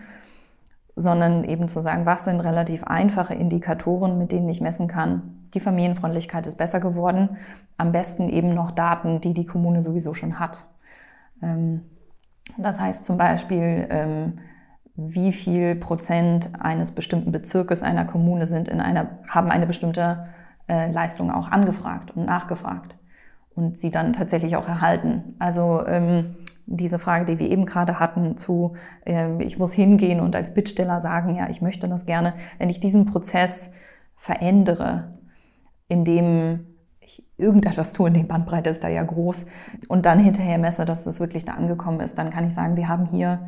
sondern 0.97 1.43
eben 1.43 1.67
zu 1.67 1.81
sagen, 1.81 2.05
was 2.05 2.23
sind 2.23 2.39
relativ 2.39 2.85
einfache 2.85 3.33
Indikatoren, 3.33 4.17
mit 4.17 4.31
denen 4.31 4.47
ich 4.47 4.61
messen 4.61 4.87
kann, 4.87 5.45
die 5.53 5.59
Familienfreundlichkeit 5.59 6.47
ist 6.47 6.57
besser 6.57 6.79
geworden. 6.79 7.37
Am 7.77 7.91
besten 7.91 8.29
eben 8.29 8.53
noch 8.53 8.71
Daten, 8.71 9.19
die 9.21 9.33
die 9.33 9.45
Kommune 9.45 9.81
sowieso 9.81 10.13
schon 10.13 10.39
hat. 10.39 10.65
Ähm, 11.41 11.81
das 12.57 12.79
heißt 12.79 13.05
zum 13.05 13.17
Beispiel, 13.17 13.87
ähm, 13.89 14.39
wie 14.95 15.33
viel 15.33 15.75
Prozent 15.75 16.51
eines 16.59 16.91
bestimmten 16.91 17.31
Bezirkes 17.31 17.83
einer 17.83 18.05
Kommune 18.05 18.45
sind 18.45 18.67
in 18.67 18.79
einer, 18.79 19.19
haben 19.27 19.51
eine 19.51 19.67
bestimmte 19.67 20.27
äh, 20.67 20.91
Leistung 20.91 21.31
auch 21.31 21.51
angefragt 21.51 22.15
und 22.15 22.25
nachgefragt 22.25 22.95
und 23.55 23.77
sie 23.77 23.91
dann 23.91 24.13
tatsächlich 24.13 24.55
auch 24.55 24.67
erhalten. 24.67 25.35
Also 25.37 25.85
ähm, 25.85 26.35
diese 26.65 26.97
Frage, 26.97 27.25
die 27.25 27.39
wir 27.39 27.49
eben 27.49 27.65
gerade 27.65 27.99
hatten, 27.99 28.37
zu 28.37 28.75
äh, 29.05 29.41
ich 29.43 29.59
muss 29.59 29.73
hingehen 29.73 30.19
und 30.19 30.35
als 30.35 30.53
Bittsteller 30.53 30.99
sagen, 30.99 31.35
ja, 31.35 31.49
ich 31.49 31.61
möchte 31.61 31.87
das 31.89 32.05
gerne. 32.05 32.33
Wenn 32.57 32.69
ich 32.69 32.79
diesen 32.79 33.05
Prozess 33.05 33.71
verändere, 34.15 35.19
indem 35.87 36.67
ich 37.05 37.25
irgendetwas 37.37 37.93
tue, 37.93 38.11
dem 38.11 38.27
Bandbreite 38.27 38.69
ist 38.69 38.83
da 38.83 38.87
ja 38.87 39.03
groß, 39.03 39.45
und 39.87 40.05
dann 40.05 40.19
hinterher 40.19 40.57
messe, 40.57 40.85
dass 40.85 41.03
das 41.03 41.19
wirklich 41.19 41.45
da 41.45 41.53
angekommen 41.53 41.99
ist, 41.99 42.17
dann 42.17 42.29
kann 42.29 42.45
ich 42.45 42.53
sagen, 42.53 42.75
wir 42.75 42.87
haben 42.87 43.05
hier 43.05 43.47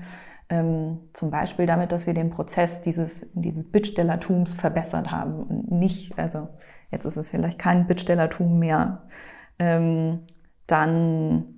ähm, 0.50 1.00
zum 1.14 1.32
Beispiel 1.32 1.66
damit, 1.66 1.92
dass 1.92 2.08
wir 2.08 2.14
den 2.14 2.30
Prozess 2.30 2.82
dieses, 2.82 3.30
dieses 3.34 3.70
Bittstellertums 3.72 4.54
verbessert 4.54 5.12
haben 5.12 5.44
und 5.44 5.72
nicht, 5.72 6.18
also 6.18 6.48
jetzt 6.92 7.06
ist 7.06 7.18
es 7.18 7.30
vielleicht 7.30 7.60
kein 7.60 7.88
Bittstellertum 7.88 8.60
mehr, 8.60 9.04
ähm, 9.60 10.20
dann 10.68 11.58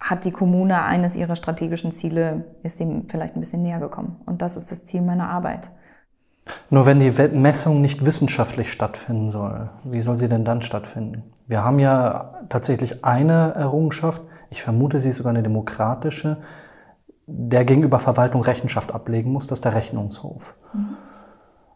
hat 0.00 0.24
die 0.24 0.32
Kommune 0.32 0.82
eines 0.82 1.14
ihrer 1.14 1.36
strategischen 1.36 1.92
Ziele, 1.92 2.56
ist 2.64 2.80
dem 2.80 3.08
vielleicht 3.08 3.36
ein 3.36 3.40
bisschen 3.40 3.62
näher 3.62 3.78
gekommen. 3.78 4.20
Und 4.26 4.42
das 4.42 4.56
ist 4.56 4.72
das 4.72 4.84
Ziel 4.84 5.00
meiner 5.00 5.28
Arbeit. 5.28 5.70
Nur 6.70 6.86
wenn 6.86 6.98
die 6.98 7.10
Messung 7.38 7.80
nicht 7.80 8.04
wissenschaftlich 8.04 8.72
stattfinden 8.72 9.28
soll, 9.28 9.70
wie 9.84 10.00
soll 10.00 10.16
sie 10.16 10.28
denn 10.28 10.44
dann 10.44 10.62
stattfinden? 10.62 11.22
Wir 11.46 11.64
haben 11.64 11.78
ja 11.78 12.34
tatsächlich 12.48 13.04
eine 13.04 13.54
Errungenschaft, 13.54 14.22
ich 14.50 14.62
vermute, 14.62 14.98
sie 14.98 15.10
ist 15.10 15.16
sogar 15.16 15.30
eine 15.30 15.42
demokratische, 15.42 16.38
der 17.26 17.64
gegenüber 17.64 17.98
Verwaltung 17.98 18.42
Rechenschaft 18.42 18.92
ablegen 18.92 19.32
muss, 19.32 19.46
das 19.46 19.58
ist 19.58 19.64
der 19.64 19.74
Rechnungshof. 19.74 20.54
Mhm. 20.74 20.96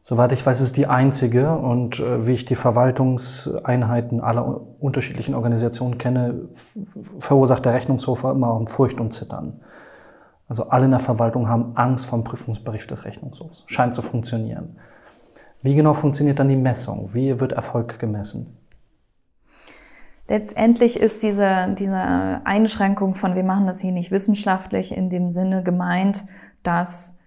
Soweit 0.09 0.31
ich 0.31 0.47
weiß, 0.47 0.61
ist 0.61 0.77
die 0.77 0.87
einzige 0.87 1.57
und 1.57 1.99
äh, 1.99 2.29
wie 2.29 2.35
ich 2.35 2.45
die 2.45 2.55
Verwaltungseinheiten 2.55 4.21
aller 4.21 4.61
unterschiedlichen 4.79 5.35
Organisationen 5.35 5.99
kenne, 5.99 6.49
verursacht 7.19 7.65
der 7.65 7.75
Rechnungshof 7.75 8.23
immer 8.23 8.65
Furcht 8.69 9.01
und 9.01 9.13
Zittern. 9.13 9.63
Also 10.49 10.69
alle 10.69 10.85
in 10.85 10.93
der 10.93 11.01
Verwaltung 11.01 11.49
haben 11.49 11.77
Angst 11.77 12.07
vom 12.07 12.23
Prüfungsbericht 12.23 12.91
des 12.91 13.05
Rechnungshofs. 13.05 13.65
Scheint 13.67 13.95
zu 13.95 14.03
funktionieren. 14.03 14.77
Wie 15.63 15.75
genau 15.75 15.95
funktioniert 15.95 16.39
dann 16.39 16.49
die 16.49 16.57
Messung? 16.57 17.13
Wie 17.15 17.41
wird 17.41 17.53
Erfolg 17.53 17.99
gemessen? 17.99 18.57
Letztendlich 20.29 20.99
ist 20.99 21.23
diese, 21.23 21.75
diese 21.79 22.41
Einschränkung 22.45 23.15
von 23.15 23.35
wir 23.35 23.45
machen 23.45 23.67
das 23.67 23.81
hier 23.81 23.93
nicht 23.93 24.11
wissenschaftlich 24.11 24.97
in 24.97 25.09
dem 25.09 25.31
Sinne 25.31 25.63
gemeint, 25.63 26.25
dass 26.63 27.19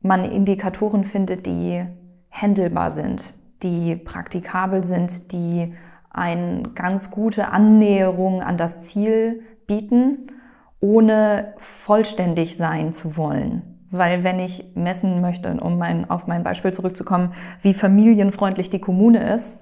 man 0.00 0.24
Indikatoren 0.24 1.04
findet, 1.04 1.46
die 1.46 1.84
handelbar 2.30 2.90
sind, 2.90 3.34
die 3.62 3.96
praktikabel 3.96 4.84
sind, 4.84 5.32
die 5.32 5.74
eine 6.10 6.70
ganz 6.74 7.10
gute 7.10 7.48
Annäherung 7.48 8.42
an 8.42 8.56
das 8.56 8.82
Ziel 8.82 9.42
bieten 9.66 10.30
ohne 10.80 11.54
vollständig 11.58 12.56
sein 12.56 12.92
zu 12.92 13.16
wollen. 13.16 13.62
Weil 13.90 14.24
wenn 14.24 14.38
ich 14.38 14.64
messen 14.74 15.20
möchte, 15.20 15.52
um 15.60 15.76
mein, 15.76 16.08
auf 16.08 16.26
mein 16.26 16.42
Beispiel 16.42 16.72
zurückzukommen, 16.72 17.34
wie 17.62 17.74
familienfreundlich 17.74 18.70
die 18.70 18.80
Kommune 18.80 19.32
ist, 19.32 19.60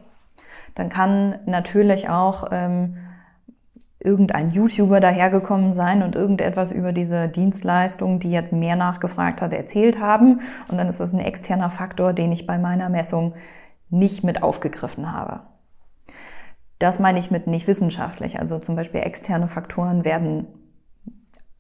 dann 0.74 0.90
kann 0.90 1.38
natürlich 1.46 2.08
auch 2.08 2.48
ähm, 2.52 2.98
irgendein 4.00 4.48
YouTuber 4.48 5.00
dahergekommen 5.00 5.72
sein 5.72 6.02
und 6.02 6.14
irgendetwas 6.14 6.70
über 6.70 6.92
diese 6.92 7.28
Dienstleistung, 7.28 8.20
die 8.20 8.30
jetzt 8.30 8.52
mehr 8.52 8.76
nachgefragt 8.76 9.42
hat, 9.42 9.52
erzählt 9.52 9.98
haben. 9.98 10.40
Und 10.68 10.78
dann 10.78 10.88
ist 10.88 11.00
das 11.00 11.12
ein 11.12 11.20
externer 11.20 11.70
Faktor, 11.70 12.12
den 12.12 12.30
ich 12.30 12.46
bei 12.46 12.58
meiner 12.58 12.90
Messung 12.90 13.34
nicht 13.90 14.22
mit 14.22 14.42
aufgegriffen 14.42 15.12
habe. 15.12 15.40
Das 16.78 17.00
meine 17.00 17.18
ich 17.18 17.30
mit 17.32 17.48
nicht 17.48 17.66
wissenschaftlich. 17.66 18.38
Also 18.38 18.60
zum 18.60 18.76
Beispiel 18.76 19.00
externe 19.00 19.48
Faktoren 19.48 20.04
werden 20.04 20.46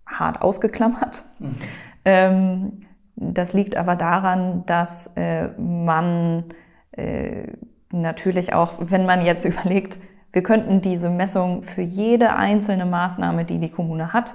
hart 0.08 0.42
ausgeklammert. 0.42 1.24
Mhm. 1.38 1.56
Ähm, 2.04 2.72
das 3.16 3.52
liegt 3.52 3.76
aber 3.76 3.96
daran, 3.96 4.64
dass 4.66 5.12
äh, 5.16 5.48
man 5.58 6.44
äh, 6.92 7.48
natürlich 7.90 8.54
auch, 8.54 8.74
wenn 8.78 9.06
man 9.06 9.24
jetzt 9.24 9.44
überlegt, 9.44 9.98
wir 10.32 10.42
könnten 10.42 10.80
diese 10.80 11.10
Messung 11.10 11.62
für 11.62 11.82
jede 11.82 12.34
einzelne 12.34 12.86
Maßnahme, 12.86 13.44
die 13.44 13.58
die 13.58 13.70
Kommune 13.70 14.12
hat, 14.12 14.34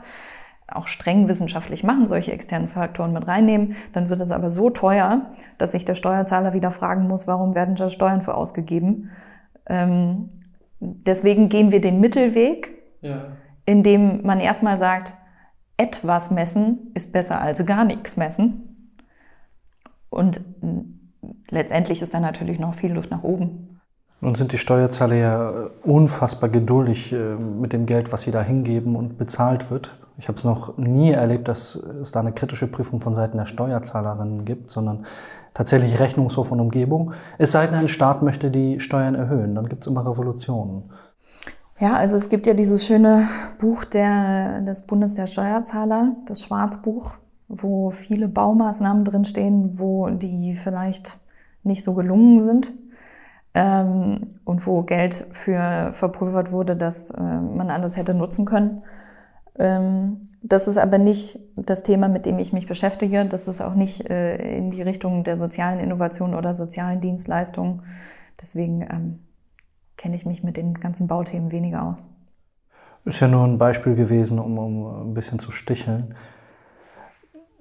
auch 0.68 0.88
streng 0.88 1.28
wissenschaftlich 1.28 1.84
machen, 1.84 2.08
solche 2.08 2.32
externen 2.32 2.68
Faktoren 2.68 3.14
mit 3.14 3.28
reinnehmen, 3.28 3.76
dann 3.94 4.10
wird 4.10 4.22
es 4.22 4.32
aber 4.32 4.50
so 4.50 4.70
teuer, 4.70 5.28
dass 5.58 5.72
sich 5.72 5.86
der 5.86 5.96
Steuerzahler 5.96 6.54
wieder 6.54 6.72
fragen 6.72 7.08
muss, 7.08 7.28
warum 7.28 7.54
werden 7.54 7.76
da 7.76 7.90
Steuern 7.90 8.22
für 8.22 8.34
ausgegeben. 8.34 9.12
Ähm, 9.68 10.30
deswegen 10.80 11.50
gehen 11.50 11.72
wir 11.72 11.80
den 11.80 12.00
Mittelweg, 12.00 12.72
ja. 13.02 13.28
indem 13.66 14.26
man 14.26 14.40
erstmal 14.40 14.80
sagt, 14.80 15.14
etwas 15.78 16.32
messen 16.32 16.92
ist 16.94 17.14
besser 17.14 17.42
als 17.42 17.66
gar 17.66 17.84
nichts 17.84 18.18
messen. 18.18 18.98
Und 20.10 20.42
letztendlich 21.50 22.02
ist 22.02 22.14
da 22.14 22.20
natürlich 22.20 22.60
noch 22.60 22.76
viel 22.76 22.94
Luft 22.94 23.12
nach 23.12 23.24
oben. 23.24 23.80
Nun 24.22 24.36
sind 24.36 24.54
die 24.54 24.58
Steuerzahler 24.58 25.16
ja 25.16 25.70
unfassbar 25.82 26.50
geduldig 26.50 27.12
äh, 27.12 27.36
mit 27.36 27.74
dem 27.74 27.86
Geld, 27.86 28.14
was 28.14 28.22
sie 28.22 28.32
da 28.32 28.42
hingeben 28.42 28.96
und 28.96 29.18
bezahlt 29.18 29.70
wird. 29.70 29.98
Ich 30.18 30.28
habe 30.28 30.38
es 30.38 30.46
noch 30.46 30.78
nie 30.78 31.12
erlebt, 31.12 31.48
dass 31.48 31.76
es 31.76 32.12
da 32.12 32.22
eine 32.22 32.32
kritische 32.32 32.68
Prüfung 32.68 33.02
von 33.02 33.14
Seiten 33.14 33.38
der 33.38 33.46
Steuerzahlerinnen 33.46 34.46
gibt, 34.46 34.72
sondern 34.72 35.06
tatsächlich 35.54 36.00
Rechnungshof 36.00 36.52
und 36.52 36.60
Umgebung. 36.60 37.14
Es 37.38 37.52
sei 37.52 37.68
denn, 37.68 37.76
ein 37.76 37.88
Staat 37.88 38.22
möchte 38.22 38.50
die 38.50 38.80
Steuern 38.80 39.16
erhöhen, 39.16 39.56
dann 39.56 39.68
gibt 39.68 39.84
es 39.84 39.92
immer 39.92 40.08
Revolutionen. 40.08 40.92
Ja, 41.80 41.94
also 41.96 42.16
es 42.16 42.30
gibt 42.30 42.46
ja 42.46 42.54
dieses 42.54 42.86
schöne 42.86 43.28
Buch 43.60 43.84
der, 43.84 44.62
des 44.62 44.84
Bundes 44.84 45.16
der 45.16 45.28
Steuerzahler, 45.28 46.16
das 46.28 46.44
Schwarzbuch, 46.44 47.16
wo 47.48 47.90
viele 47.90 48.28
Baumaßnahmen 48.28 49.04
drinstehen, 49.04 49.80
wo 49.80 50.10
die 50.10 50.54
vielleicht 50.54 51.18
nicht 51.64 51.84
so 51.84 51.94
gelungen 51.94 52.40
sind 52.40 52.74
ähm, 53.54 54.28
und 54.46 54.68
wo 54.68 54.84
Geld 54.84 55.26
für 55.32 55.94
verpulvert 55.94 56.52
wurde, 56.52 56.76
das 56.76 57.12
äh, 57.12 57.22
man 57.22 57.70
anders 57.70 57.98
hätte 57.98 58.14
nutzen 58.14 58.46
können. 58.46 58.84
Ähm, 59.58 60.22
das 60.42 60.68
ist 60.68 60.78
aber 60.78 60.98
nicht 60.98 61.40
das 61.56 61.84
Thema, 61.84 62.08
mit 62.08 62.26
dem 62.26 62.38
ich 62.40 62.54
mich 62.54 62.68
beschäftige. 62.68 63.26
Das 63.26 63.48
ist 63.48 63.62
auch 63.62 63.76
nicht 63.76 64.10
äh, 64.10 64.58
in 64.58 64.70
die 64.70 64.82
Richtung 64.82 65.24
der 65.24 65.38
sozialen 65.38 65.80
Innovation 65.80 66.36
oder 66.36 66.54
sozialen 66.54 67.02
Dienstleistungen. 67.02 67.82
Deswegen 68.40 68.82
ähm, 68.82 69.20
kenne 69.98 70.16
ich 70.16 70.26
mich 70.26 70.44
mit 70.44 70.58
den 70.58 70.74
ganzen 70.76 71.08
Bauthemen 71.08 71.52
weniger 71.52 71.84
aus. 71.84 72.10
Ist 73.06 73.20
ja 73.20 73.28
nur 73.28 73.46
ein 73.46 73.58
Beispiel 73.58 73.96
gewesen, 73.96 74.40
um, 74.40 74.58
um 74.58 75.10
ein 75.10 75.14
bisschen 75.14 75.40
zu 75.40 75.52
sticheln, 75.52 76.16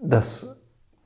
dass 0.01 0.61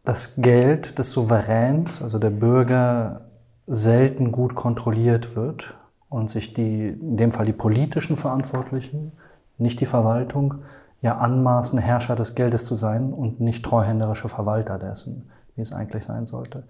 das 0.05 0.37
Geld 0.37 0.99
des 0.99 1.13
Souveräns, 1.13 2.03
also 2.03 2.19
der 2.19 2.31
Bürger, 2.31 3.23
selten 3.67 4.31
gut 4.31 4.55
kontrolliert 4.55 5.35
wird 5.35 5.75
und 6.09 6.31
sich 6.31 6.53
die, 6.55 6.89
in 6.89 7.17
dem 7.17 7.33
Fall 7.33 7.47
die 7.47 7.53
politischen 7.53 8.17
Verantwortlichen, 8.17 9.13
nicht 9.59 9.81
die 9.81 9.87
Verwaltung, 9.87 10.57
ja 11.01 11.19
anmaßen, 11.19 11.79
Herrscher 11.79 12.15
des 12.17 12.35
Geldes 12.35 12.67
zu 12.67 12.77
sein 12.77 13.13
und 13.13 13.41
nicht 13.41 13.65
treuhänderische 13.65 14.29
Verwalter 14.29 14.79
dessen, 14.79 15.31
wie 15.55 15.63
es 15.63 15.73
eigentlich 15.73 16.05
sein 16.05 16.27
sollte. 16.27 16.65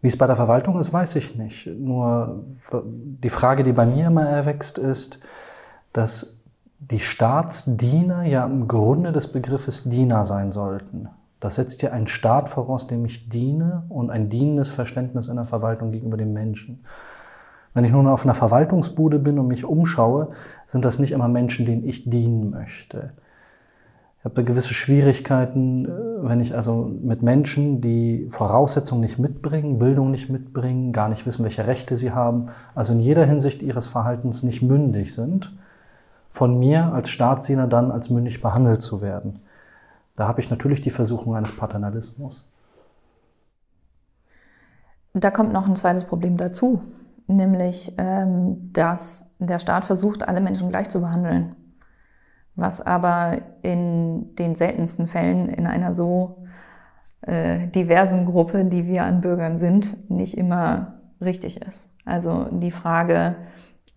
Wie 0.00 0.08
es 0.08 0.16
bei 0.16 0.26
der 0.26 0.36
Verwaltung 0.36 0.78
ist, 0.78 0.92
weiß 0.92 1.16
ich 1.16 1.36
nicht. 1.36 1.66
Nur 1.66 2.44
die 2.72 3.30
Frage, 3.30 3.64
die 3.64 3.72
bei 3.72 3.86
mir 3.86 4.06
immer 4.06 4.24
erwächst, 4.24 4.78
ist, 4.78 5.20
dass 5.92 6.38
die 6.78 7.00
Staatsdiener 7.00 8.22
ja 8.22 8.46
im 8.46 8.68
Grunde 8.68 9.10
des 9.10 9.32
Begriffes 9.32 9.84
Diener 9.84 10.24
sein 10.24 10.52
sollten. 10.52 11.08
Das 11.40 11.56
setzt 11.56 11.82
ja 11.82 11.90
einen 11.90 12.06
Staat 12.06 12.48
voraus, 12.48 12.86
dem 12.86 13.04
ich 13.04 13.28
diene 13.28 13.84
und 13.88 14.10
ein 14.10 14.28
dienendes 14.28 14.70
Verständnis 14.70 15.28
in 15.28 15.36
der 15.36 15.46
Verwaltung 15.46 15.90
gegenüber 15.90 16.16
dem 16.16 16.32
Menschen. 16.32 16.84
Wenn 17.74 17.84
ich 17.84 17.92
nun 17.92 18.06
auf 18.06 18.24
einer 18.24 18.34
Verwaltungsbude 18.34 19.18
bin 19.18 19.38
und 19.38 19.48
mich 19.48 19.64
umschaue, 19.64 20.30
sind 20.66 20.84
das 20.84 20.98
nicht 20.98 21.12
immer 21.12 21.28
Menschen, 21.28 21.66
denen 21.66 21.86
ich 21.86 22.08
dienen 22.08 22.50
möchte. 22.50 23.12
Ich 24.18 24.24
habe 24.24 24.34
da 24.34 24.42
gewisse 24.42 24.74
Schwierigkeiten, 24.74 25.84
äh, 25.84 25.88
wenn 26.28 26.40
ich 26.40 26.54
also 26.54 26.90
mit 27.02 27.22
Menschen, 27.22 27.80
die 27.80 28.26
Voraussetzungen 28.28 29.00
nicht 29.00 29.18
mitbringen, 29.18 29.78
Bildung 29.78 30.10
nicht 30.10 30.28
mitbringen, 30.28 30.92
gar 30.92 31.08
nicht 31.08 31.24
wissen, 31.24 31.44
welche 31.44 31.66
Rechte 31.66 31.96
sie 31.96 32.10
haben, 32.10 32.46
also 32.74 32.92
in 32.92 33.00
jeder 33.00 33.24
Hinsicht 33.24 33.62
ihres 33.62 33.86
Verhaltens 33.86 34.42
nicht 34.42 34.60
mündig 34.60 35.14
sind, 35.14 35.56
von 36.30 36.58
mir 36.58 36.92
als 36.92 37.10
Staatsdiener 37.10 37.68
dann 37.68 37.92
als 37.92 38.10
mündig 38.10 38.42
behandelt 38.42 38.82
zu 38.82 39.00
werden. 39.00 39.40
Da 40.16 40.26
habe 40.26 40.40
ich 40.40 40.50
natürlich 40.50 40.80
die 40.80 40.90
Versuchung 40.90 41.36
eines 41.36 41.52
Paternalismus. 41.52 42.50
Da 45.14 45.30
kommt 45.30 45.52
noch 45.52 45.68
ein 45.68 45.76
zweites 45.76 46.04
Problem 46.04 46.36
dazu, 46.36 46.82
nämlich, 47.28 47.94
ähm, 47.98 48.72
dass 48.72 49.30
der 49.38 49.60
Staat 49.60 49.84
versucht, 49.84 50.26
alle 50.26 50.40
Menschen 50.40 50.70
gleich 50.70 50.88
zu 50.88 51.00
behandeln, 51.00 51.54
was 52.58 52.80
aber 52.80 53.38
in 53.62 54.34
den 54.34 54.56
seltensten 54.56 55.06
Fällen 55.06 55.48
in 55.48 55.68
einer 55.68 55.94
so 55.94 56.42
äh, 57.22 57.68
diversen 57.68 58.26
Gruppe, 58.26 58.64
die 58.64 58.88
wir 58.88 59.04
an 59.04 59.20
Bürgern 59.20 59.56
sind, 59.56 60.10
nicht 60.10 60.36
immer 60.36 60.98
richtig 61.20 61.62
ist. 61.62 61.94
Also 62.04 62.46
die 62.50 62.72
Frage 62.72 63.36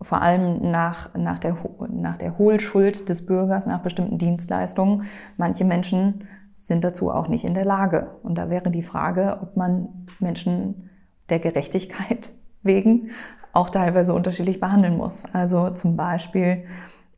vor 0.00 0.22
allem 0.22 0.70
nach, 0.70 1.12
nach, 1.14 1.40
der, 1.40 1.56
nach 1.88 2.16
der 2.16 2.38
Hohlschuld 2.38 3.08
des 3.08 3.26
Bürgers, 3.26 3.66
nach 3.66 3.80
bestimmten 3.80 4.18
Dienstleistungen. 4.18 5.04
Manche 5.36 5.64
Menschen 5.64 6.28
sind 6.54 6.84
dazu 6.84 7.10
auch 7.10 7.26
nicht 7.26 7.44
in 7.44 7.54
der 7.54 7.64
Lage. 7.64 8.10
Und 8.22 8.36
da 8.36 8.48
wäre 8.48 8.70
die 8.70 8.82
Frage, 8.82 9.38
ob 9.42 9.56
man 9.56 10.06
Menschen 10.20 10.88
der 11.30 11.40
Gerechtigkeit 11.40 12.32
wegen 12.62 13.10
auch 13.52 13.70
teilweise 13.70 14.14
unterschiedlich 14.14 14.60
behandeln 14.60 14.96
muss. 14.96 15.24
Also 15.32 15.70
zum 15.70 15.96
Beispiel 15.96 16.64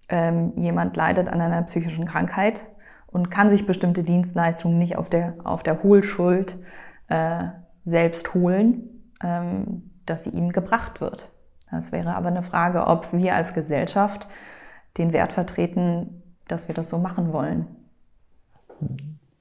ähm, 0.09 0.53
jemand 0.57 0.97
leidet 0.97 1.29
an 1.29 1.41
einer 1.41 1.63
psychischen 1.63 2.05
Krankheit 2.05 2.67
und 3.07 3.31
kann 3.31 3.49
sich 3.49 3.67
bestimmte 3.67 4.03
Dienstleistungen 4.03 4.79
nicht 4.79 4.99
auf 4.99 5.09
der, 5.09 5.35
auf 5.45 5.63
der 5.63 5.83
Hohlschuld 5.83 6.59
äh, 7.09 7.45
selbst 7.85 8.35
holen, 8.35 9.13
ähm, 9.23 9.91
dass 10.07 10.25
sie 10.25 10.31
ihm 10.31 10.51
gebracht 10.51 11.01
wird. 11.01 11.31
Das 11.71 11.93
wäre 11.93 12.15
aber 12.15 12.29
eine 12.29 12.43
Frage, 12.43 12.87
ob 12.87 13.13
wir 13.13 13.35
als 13.35 13.55
Gesellschaft 13.55 14.29
den 14.99 15.13
Wert 15.13 15.33
vertreten, 15.33 16.23
dass 16.47 16.69
wir 16.69 16.75
das 16.75 16.89
so 16.89 16.99
machen 16.99 17.33
wollen. 17.33 17.67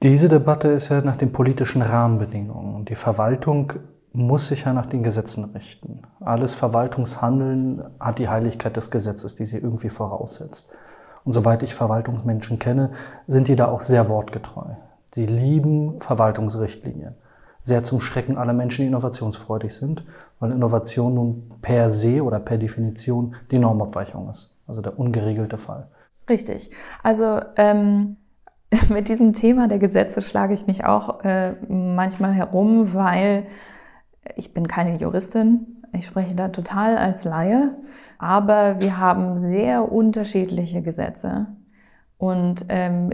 Diese 0.02 0.28
Debatte 0.28 0.68
ist 0.68 0.88
ja 0.88 1.00
nach 1.00 1.16
den 1.16 1.32
politischen 1.32 1.82
Rahmenbedingungen. 1.82 2.84
Die 2.84 2.94
Verwaltung 2.94 3.72
muss 4.14 4.46
sich 4.46 4.64
ja 4.64 4.72
nach 4.72 4.86
den 4.86 5.02
Gesetzen 5.02 5.44
richten. 5.44 6.02
Alles 6.20 6.54
Verwaltungshandeln 6.54 7.82
hat 7.98 8.20
die 8.20 8.28
Heiligkeit 8.28 8.76
des 8.76 8.92
Gesetzes, 8.92 9.34
die 9.34 9.44
sie 9.44 9.58
irgendwie 9.58 9.90
voraussetzt. 9.90 10.70
Und 11.24 11.32
soweit 11.32 11.64
ich 11.64 11.74
Verwaltungsmenschen 11.74 12.60
kenne, 12.60 12.92
sind 13.26 13.48
die 13.48 13.56
da 13.56 13.66
auch 13.66 13.80
sehr 13.80 14.08
wortgetreu. 14.08 14.66
Sie 15.12 15.26
lieben 15.26 16.00
Verwaltungsrichtlinien. 16.00 17.16
Sehr 17.60 17.82
zum 17.82 18.00
Schrecken 18.00 18.36
aller 18.36 18.52
Menschen, 18.52 18.82
die 18.82 18.88
innovationsfreudig 18.88 19.74
sind, 19.74 20.04
weil 20.38 20.52
Innovation 20.52 21.14
nun 21.14 21.52
per 21.60 21.90
se 21.90 22.22
oder 22.22 22.38
per 22.38 22.58
Definition 22.58 23.34
die 23.50 23.58
Normabweichung 23.58 24.30
ist. 24.30 24.56
Also 24.68 24.80
der 24.80 24.96
ungeregelte 24.96 25.58
Fall. 25.58 25.88
Richtig. 26.28 26.70
Also 27.02 27.40
ähm, 27.56 28.16
mit 28.90 29.08
diesem 29.08 29.32
Thema 29.32 29.66
der 29.66 29.78
Gesetze 29.78 30.22
schlage 30.22 30.54
ich 30.54 30.68
mich 30.68 30.84
auch 30.84 31.24
äh, 31.24 31.54
manchmal 31.68 32.32
herum, 32.32 32.94
weil 32.94 33.46
ich 34.36 34.54
bin 34.54 34.68
keine 34.68 34.96
Juristin. 34.96 35.82
Ich 35.92 36.06
spreche 36.06 36.34
da 36.34 36.48
total 36.48 36.96
als 36.96 37.24
Laie. 37.24 37.70
Aber 38.18 38.80
wir 38.80 38.98
haben 38.98 39.36
sehr 39.36 39.90
unterschiedliche 39.90 40.82
Gesetze 40.82 41.46
und 42.16 42.66
ähm, 42.68 43.10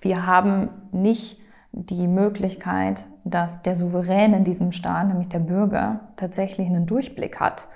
wir 0.00 0.26
haben 0.26 0.68
nicht 0.92 1.38
die 1.72 2.08
Möglichkeit, 2.08 3.06
dass 3.24 3.62
der 3.62 3.76
Souverän 3.76 4.34
in 4.34 4.44
diesem 4.44 4.72
Staat, 4.72 5.08
nämlich 5.08 5.28
der 5.28 5.38
Bürger, 5.38 6.12
tatsächlich 6.16 6.66
einen 6.66 6.86
Durchblick 6.86 7.40
hat. 7.40 7.68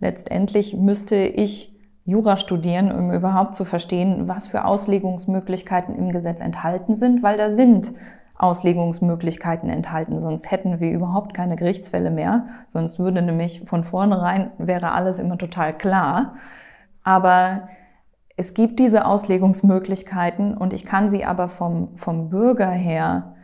Letztendlich 0.00 0.74
müsste 0.74 1.16
ich 1.16 1.78
Jura 2.04 2.36
studieren, 2.36 2.90
um 2.90 3.12
überhaupt 3.12 3.54
zu 3.54 3.64
verstehen, 3.64 4.28
was 4.28 4.48
für 4.48 4.64
Auslegungsmöglichkeiten 4.64 5.94
im 5.94 6.10
Gesetz 6.10 6.40
enthalten 6.40 6.94
sind, 6.94 7.22
weil 7.22 7.36
da 7.36 7.50
sind 7.50 7.92
Auslegungsmöglichkeiten 8.38 9.68
enthalten. 9.68 10.18
Sonst 10.18 10.50
hätten 10.50 10.80
wir 10.80 10.90
überhaupt 10.90 11.34
keine 11.34 11.56
Gerichtsfälle 11.56 12.10
mehr. 12.10 12.46
Sonst 12.66 12.98
würde 12.98 13.20
nämlich 13.20 13.62
von 13.66 13.84
vornherein 13.84 14.52
wäre 14.58 14.92
alles 14.92 15.18
immer 15.18 15.36
total 15.36 15.76
klar. 15.76 16.34
Aber 17.02 17.68
es 18.36 18.54
gibt 18.54 18.78
diese 18.78 19.04
Auslegungsmöglichkeiten 19.06 20.56
und 20.56 20.72
ich 20.72 20.84
kann 20.84 21.08
sie 21.08 21.24
aber 21.24 21.48
vom, 21.48 21.96
vom 21.96 22.30
Bürger 22.30 22.70
her 22.70 23.34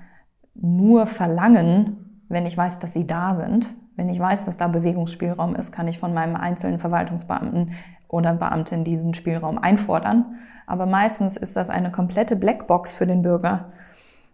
nur 0.54 1.06
verlangen, 1.06 2.22
wenn 2.28 2.46
ich 2.46 2.56
weiß, 2.56 2.78
dass 2.78 2.92
sie 2.92 3.06
da 3.06 3.34
sind. 3.34 3.74
Wenn 3.96 4.08
ich 4.08 4.20
weiß, 4.20 4.44
dass 4.44 4.56
da 4.56 4.68
Bewegungsspielraum 4.68 5.56
ist, 5.56 5.72
kann 5.72 5.88
ich 5.88 5.98
von 5.98 6.14
meinem 6.14 6.36
einzelnen 6.36 6.78
Verwaltungsbeamten 6.78 7.72
oder 8.08 8.34
Beamtin 8.34 8.84
diesen 8.84 9.14
Spielraum 9.14 9.58
einfordern. 9.58 10.36
Aber 10.66 10.86
meistens 10.86 11.36
ist 11.36 11.56
das 11.56 11.70
eine 11.70 11.90
komplette 11.90 12.36
Blackbox 12.36 12.92
für 12.92 13.06
den 13.06 13.22
Bürger. 13.22 13.72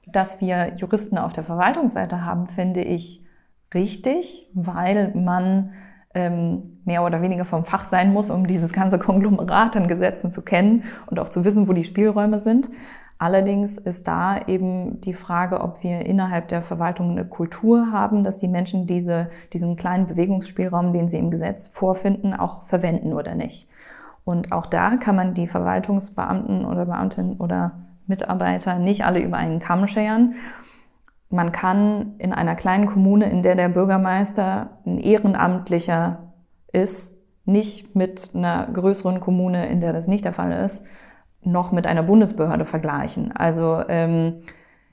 Dass 0.06 0.40
wir 0.40 0.74
Juristen 0.76 1.18
auf 1.18 1.32
der 1.32 1.44
Verwaltungsseite 1.44 2.24
haben, 2.24 2.46
finde 2.46 2.82
ich 2.82 3.24
richtig, 3.74 4.50
weil 4.54 5.12
man 5.14 5.72
ähm, 6.14 6.80
mehr 6.84 7.04
oder 7.04 7.22
weniger 7.22 7.44
vom 7.44 7.64
Fach 7.64 7.84
sein 7.84 8.12
muss, 8.12 8.30
um 8.30 8.46
dieses 8.46 8.72
ganze 8.72 8.98
Konglomerat 8.98 9.76
an 9.76 9.86
Gesetzen 9.86 10.30
zu 10.30 10.42
kennen 10.42 10.84
und 11.06 11.18
auch 11.18 11.28
zu 11.28 11.44
wissen, 11.44 11.68
wo 11.68 11.72
die 11.72 11.84
Spielräume 11.84 12.40
sind. 12.40 12.70
Allerdings 13.18 13.76
ist 13.76 14.08
da 14.08 14.40
eben 14.46 15.02
die 15.02 15.12
Frage, 15.12 15.60
ob 15.60 15.82
wir 15.82 16.06
innerhalb 16.06 16.48
der 16.48 16.62
Verwaltung 16.62 17.10
eine 17.10 17.26
Kultur 17.26 17.92
haben, 17.92 18.24
dass 18.24 18.38
die 18.38 18.48
Menschen 18.48 18.86
diese, 18.86 19.28
diesen 19.52 19.76
kleinen 19.76 20.06
Bewegungsspielraum, 20.06 20.94
den 20.94 21.06
sie 21.06 21.18
im 21.18 21.30
Gesetz 21.30 21.68
vorfinden, 21.68 22.32
auch 22.32 22.62
verwenden 22.62 23.12
oder 23.12 23.34
nicht. 23.34 23.68
Und 24.24 24.52
auch 24.52 24.64
da 24.64 24.96
kann 24.96 25.16
man 25.16 25.34
die 25.34 25.46
Verwaltungsbeamten 25.46 26.64
oder 26.64 26.86
Beamtinnen 26.86 27.36
oder 27.36 27.72
Mitarbeiter 28.06 28.78
nicht 28.78 29.04
alle 29.04 29.20
über 29.20 29.36
einen 29.36 29.58
Kamm 29.58 29.86
scheren. 29.86 30.34
Man 31.28 31.52
kann 31.52 32.14
in 32.18 32.32
einer 32.32 32.56
kleinen 32.56 32.86
Kommune, 32.86 33.30
in 33.30 33.42
der 33.42 33.54
der 33.54 33.68
Bürgermeister 33.68 34.78
ein 34.84 34.98
Ehrenamtlicher 34.98 36.32
ist, 36.72 37.28
nicht 37.44 37.94
mit 37.94 38.30
einer 38.34 38.66
größeren 38.72 39.20
Kommune, 39.20 39.68
in 39.68 39.80
der 39.80 39.92
das 39.92 40.08
nicht 40.08 40.24
der 40.24 40.32
Fall 40.32 40.52
ist, 40.52 40.86
noch 41.42 41.72
mit 41.72 41.86
einer 41.86 42.02
Bundesbehörde 42.02 42.64
vergleichen. 42.64 43.32
Also 43.32 43.82
ähm, 43.88 44.42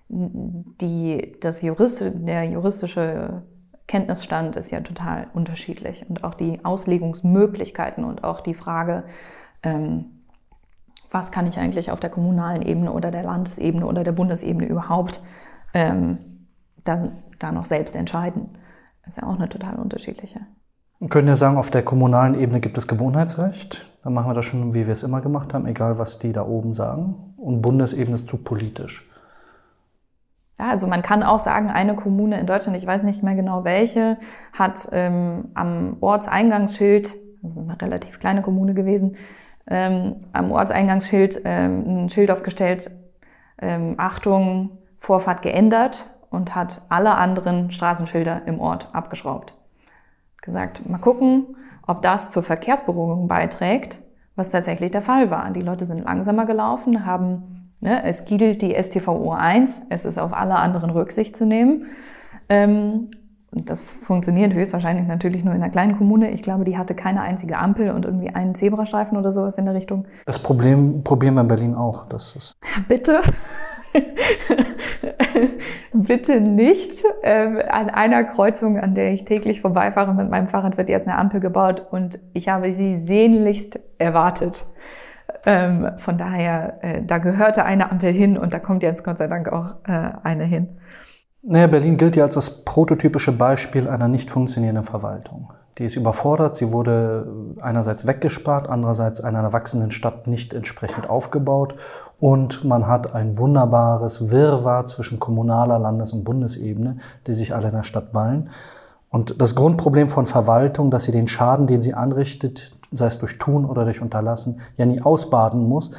die, 0.09 1.37
das 1.41 1.61
Jurist, 1.61 2.03
der 2.15 2.43
juristische 2.45 3.43
Kenntnisstand 3.87 4.55
ist 4.55 4.71
ja 4.71 4.81
total 4.81 5.27
unterschiedlich 5.33 6.05
und 6.09 6.23
auch 6.23 6.35
die 6.35 6.63
Auslegungsmöglichkeiten 6.63 8.03
und 8.03 8.23
auch 8.23 8.41
die 8.41 8.53
Frage, 8.53 9.03
ähm, 9.63 10.16
was 11.11 11.31
kann 11.31 11.47
ich 11.47 11.59
eigentlich 11.59 11.91
auf 11.91 11.99
der 11.99 12.09
kommunalen 12.09 12.61
Ebene 12.61 12.91
oder 12.91 13.11
der 13.11 13.23
Landesebene 13.23 13.85
oder 13.85 14.03
der 14.03 14.11
Bundesebene 14.11 14.67
überhaupt 14.67 15.21
ähm, 15.73 16.17
da, 16.83 17.09
da 17.39 17.51
noch 17.51 17.65
selbst 17.65 17.95
entscheiden. 17.95 18.57
Das 19.03 19.15
ist 19.15 19.21
ja 19.21 19.27
auch 19.27 19.35
eine 19.35 19.49
total 19.49 19.75
unterschiedliche. 19.75 20.41
Wir 20.99 21.09
können 21.09 21.27
ja 21.27 21.35
sagen, 21.35 21.57
auf 21.57 21.69
der 21.69 21.83
kommunalen 21.83 22.39
Ebene 22.39 22.59
gibt 22.59 22.77
es 22.77 22.87
Gewohnheitsrecht. 22.87 23.87
Dann 24.03 24.13
machen 24.13 24.29
wir 24.29 24.33
das 24.33 24.45
schon, 24.45 24.73
wie 24.73 24.85
wir 24.85 24.93
es 24.93 25.03
immer 25.03 25.21
gemacht 25.21 25.53
haben, 25.53 25.67
egal 25.67 25.99
was 25.99 26.17
die 26.17 26.33
da 26.33 26.45
oben 26.45 26.73
sagen. 26.73 27.35
Und 27.37 27.61
Bundesebene 27.61 28.15
ist 28.15 28.29
zu 28.29 28.37
politisch. 28.37 29.07
Ja, 30.59 30.71
also 30.71 30.87
man 30.87 31.03
kann 31.03 31.21
auch 31.21 31.39
sagen, 31.39 31.69
eine 31.69 31.95
Kommune 31.95 32.39
in 32.39 32.47
Deutschland, 32.47 32.77
ich 32.77 32.87
weiß 32.87 33.03
nicht 33.03 33.21
mehr 33.21 33.35
genau 33.35 33.63
welche, 33.63 34.17
hat 34.53 34.89
ähm, 34.91 35.49
am 35.53 35.97
Ortseingangsschild, 35.99 37.15
das 37.43 37.57
ist 37.57 37.69
eine 37.69 37.79
relativ 37.79 38.19
kleine 38.19 38.41
Kommune 38.41 38.73
gewesen, 38.73 39.15
ähm, 39.69 40.15
am 40.33 40.51
Ortseingangsschild 40.51 41.41
ähm, 41.45 42.05
ein 42.05 42.09
Schild 42.09 42.31
aufgestellt, 42.31 42.89
ähm, 43.61 43.95
Achtung, 43.97 44.77
Vorfahrt 44.97 45.41
geändert 45.41 46.07
und 46.29 46.55
hat 46.55 46.81
alle 46.89 47.15
anderen 47.15 47.71
Straßenschilder 47.71 48.43
im 48.45 48.59
Ort 48.59 48.89
abgeschraubt. 48.93 49.53
Gesagt, 50.41 50.87
mal 50.89 50.97
gucken, 50.97 51.57
ob 51.85 52.01
das 52.01 52.31
zur 52.31 52.43
Verkehrsberuhigung 52.43 53.27
beiträgt, 53.27 53.99
was 54.35 54.51
tatsächlich 54.51 54.91
der 54.91 55.01
Fall 55.01 55.29
war. 55.29 55.49
Die 55.51 55.61
Leute 55.61 55.85
sind 55.85 56.03
langsamer 56.03 56.45
gelaufen, 56.45 57.05
haben, 57.05 57.71
ne, 57.79 58.03
es 58.03 58.25
gilt 58.25 58.61
die 58.61 58.75
STVO 58.81 59.31
1, 59.31 59.83
es 59.89 60.05
ist 60.05 60.17
auf 60.17 60.33
alle 60.33 60.55
anderen 60.55 60.89
Rücksicht 60.89 61.35
zu 61.35 61.45
nehmen. 61.45 61.85
Ähm, 62.49 63.09
das 63.51 63.81
funktioniert 63.81 64.53
höchstwahrscheinlich 64.53 65.07
natürlich 65.07 65.43
nur 65.43 65.53
in 65.53 65.61
einer 65.61 65.71
kleinen 65.71 65.97
Kommune. 65.97 66.31
Ich 66.31 66.43
glaube, 66.43 66.65
die 66.65 66.77
hatte 66.77 66.95
keine 66.95 67.21
einzige 67.21 67.57
Ampel 67.57 67.91
und 67.91 68.05
irgendwie 68.05 68.29
einen 68.29 68.55
Zebrastreifen 68.55 69.17
oder 69.17 69.31
sowas 69.31 69.57
in 69.57 69.65
der 69.65 69.73
Richtung. 69.73 70.05
Das 70.25 70.39
Problem 70.39 71.03
probieren 71.03 71.35
wir 71.35 71.41
in 71.41 71.47
Berlin 71.47 71.75
auch. 71.75 72.07
Das 72.09 72.35
ist 72.35 72.53
Bitte. 72.87 73.21
Bitte 75.93 76.41
nicht. 76.41 77.03
Ähm, 77.23 77.59
an 77.69 77.89
einer 77.89 78.25
Kreuzung, 78.25 78.77
an 78.79 78.95
der 78.95 79.13
ich 79.13 79.25
täglich 79.25 79.61
vorbeifahre 79.61 80.13
mit 80.13 80.29
meinem 80.29 80.47
Fahrrad, 80.47 80.77
wird 80.77 80.89
jetzt 80.89 81.07
eine 81.07 81.17
Ampel 81.17 81.39
gebaut 81.39 81.85
und 81.89 82.19
ich 82.33 82.49
habe 82.49 82.71
sie 82.73 82.99
sehnlichst 82.99 83.79
erwartet. 83.97 84.65
Ähm, 85.45 85.91
von 85.97 86.17
daher, 86.17 86.79
äh, 86.81 87.01
da 87.03 87.17
gehörte 87.19 87.63
eine 87.63 87.91
Ampel 87.91 88.11
hin 88.11 88.37
und 88.37 88.53
da 88.53 88.59
kommt 88.59 88.83
jetzt 88.83 89.03
Gott 89.03 89.17
sei 89.17 89.27
Dank 89.27 89.51
auch 89.51 89.75
äh, 89.87 90.11
eine 90.23 90.43
hin. 90.45 90.77
Naja, 91.49 91.67
Berlin 91.67 91.95
gilt 91.95 92.17
ja 92.17 92.25
als 92.25 92.33
das 92.33 92.65
prototypische 92.65 93.31
Beispiel 93.31 93.87
einer 93.87 94.09
nicht 94.09 94.31
funktionierenden 94.31 94.83
Verwaltung. 94.83 95.53
Die 95.77 95.85
ist 95.85 95.95
überfordert, 95.95 96.57
sie 96.57 96.73
wurde 96.73 97.25
einerseits 97.61 98.05
weggespart, 98.05 98.67
andererseits 98.69 99.21
einer 99.21 99.53
wachsenden 99.53 99.91
Stadt 99.91 100.27
nicht 100.27 100.53
entsprechend 100.53 101.09
aufgebaut 101.09 101.75
und 102.19 102.65
man 102.65 102.85
hat 102.85 103.15
ein 103.15 103.37
wunderbares 103.37 104.29
Wirrwarr 104.29 104.87
zwischen 104.87 105.21
kommunaler, 105.21 105.79
Landes- 105.79 106.11
und 106.11 106.25
Bundesebene, 106.25 106.97
die 107.27 107.33
sich 107.33 107.55
alle 107.55 107.69
in 107.69 107.75
der 107.75 107.83
Stadt 107.83 108.11
ballen. 108.11 108.49
Und 109.09 109.39
das 109.39 109.55
Grundproblem 109.55 110.09
von 110.09 110.25
Verwaltung, 110.25 110.91
dass 110.91 111.05
sie 111.05 111.13
den 111.13 111.29
Schaden, 111.29 111.65
den 111.65 111.81
sie 111.81 111.93
anrichtet, 111.93 112.73
sei 112.91 113.05
es 113.05 113.19
durch 113.19 113.37
Tun 113.37 113.63
oder 113.63 113.85
durch 113.85 114.01
Unterlassen, 114.01 114.59
ja 114.75 114.85
nie 114.85 115.01
ausbaden 115.01 115.65
muss, 115.65 115.91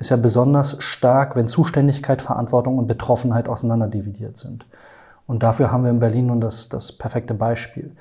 ist 0.00 0.10
ja 0.10 0.16
besonders 0.16 0.82
stark, 0.82 1.36
wenn 1.36 1.46
Zuständigkeit, 1.46 2.22
Verantwortung 2.22 2.76
und 2.76 2.88
Betroffenheit 2.88 3.48
auseinanderdividiert 3.48 4.36
sind. 4.36 4.66
Und 5.26 5.42
dafür 5.42 5.72
haben 5.72 5.84
wir 5.84 5.90
in 5.90 5.98
Berlin 5.98 6.26
nun 6.26 6.40
das, 6.40 6.68
das 6.68 6.92
perfekte 6.92 7.34
Beispiel. 7.34 7.92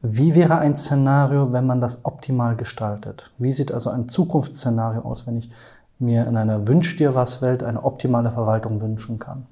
Wie 0.00 0.34
wäre 0.34 0.58
ein 0.58 0.74
Szenario, 0.74 1.52
wenn 1.52 1.66
man 1.66 1.80
das 1.80 2.04
optimal 2.04 2.56
gestaltet? 2.56 3.30
Wie 3.38 3.52
sieht 3.52 3.72
also 3.72 3.90
ein 3.90 4.08
Zukunftsszenario 4.08 5.02
aus, 5.02 5.26
wenn 5.26 5.38
ich 5.38 5.50
mir 5.98 6.26
in 6.26 6.36
einer 6.36 6.66
Wünsch 6.66 6.96
dir 6.96 7.14
was 7.14 7.40
Welt 7.40 7.62
eine 7.62 7.84
optimale 7.84 8.32
Verwaltung 8.32 8.80
wünschen 8.80 9.18
kann? 9.18 9.46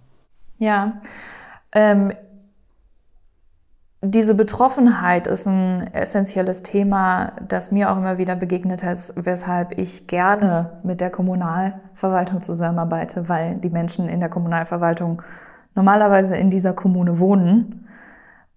Ja, 0.58 0.94
ähm, 1.72 2.12
diese 4.02 4.34
Betroffenheit 4.34 5.26
ist 5.26 5.46
ein 5.46 5.92
essentielles 5.92 6.62
Thema, 6.62 7.32
das 7.46 7.70
mir 7.70 7.92
auch 7.92 7.98
immer 7.98 8.16
wieder 8.16 8.34
begegnet 8.34 8.82
ist, 8.82 9.12
weshalb 9.16 9.78
ich 9.78 10.06
gerne 10.06 10.80
mit 10.82 11.02
der 11.02 11.10
Kommunalverwaltung 11.10 12.40
zusammenarbeite, 12.40 13.28
weil 13.28 13.56
die 13.56 13.68
Menschen 13.68 14.08
in 14.08 14.20
der 14.20 14.30
Kommunalverwaltung 14.30 15.20
normalerweise 15.80 16.36
in 16.36 16.50
dieser 16.50 16.74
Kommune 16.74 17.20
wohnen 17.20 17.88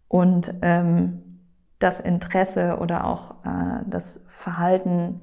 und 0.09 0.53
ähm, 0.61 1.39
das 1.79 2.01
Interesse 2.01 2.79
oder 2.81 3.07
auch 3.07 3.45
äh, 3.45 3.83
das 3.87 4.19
Verhalten 4.27 5.21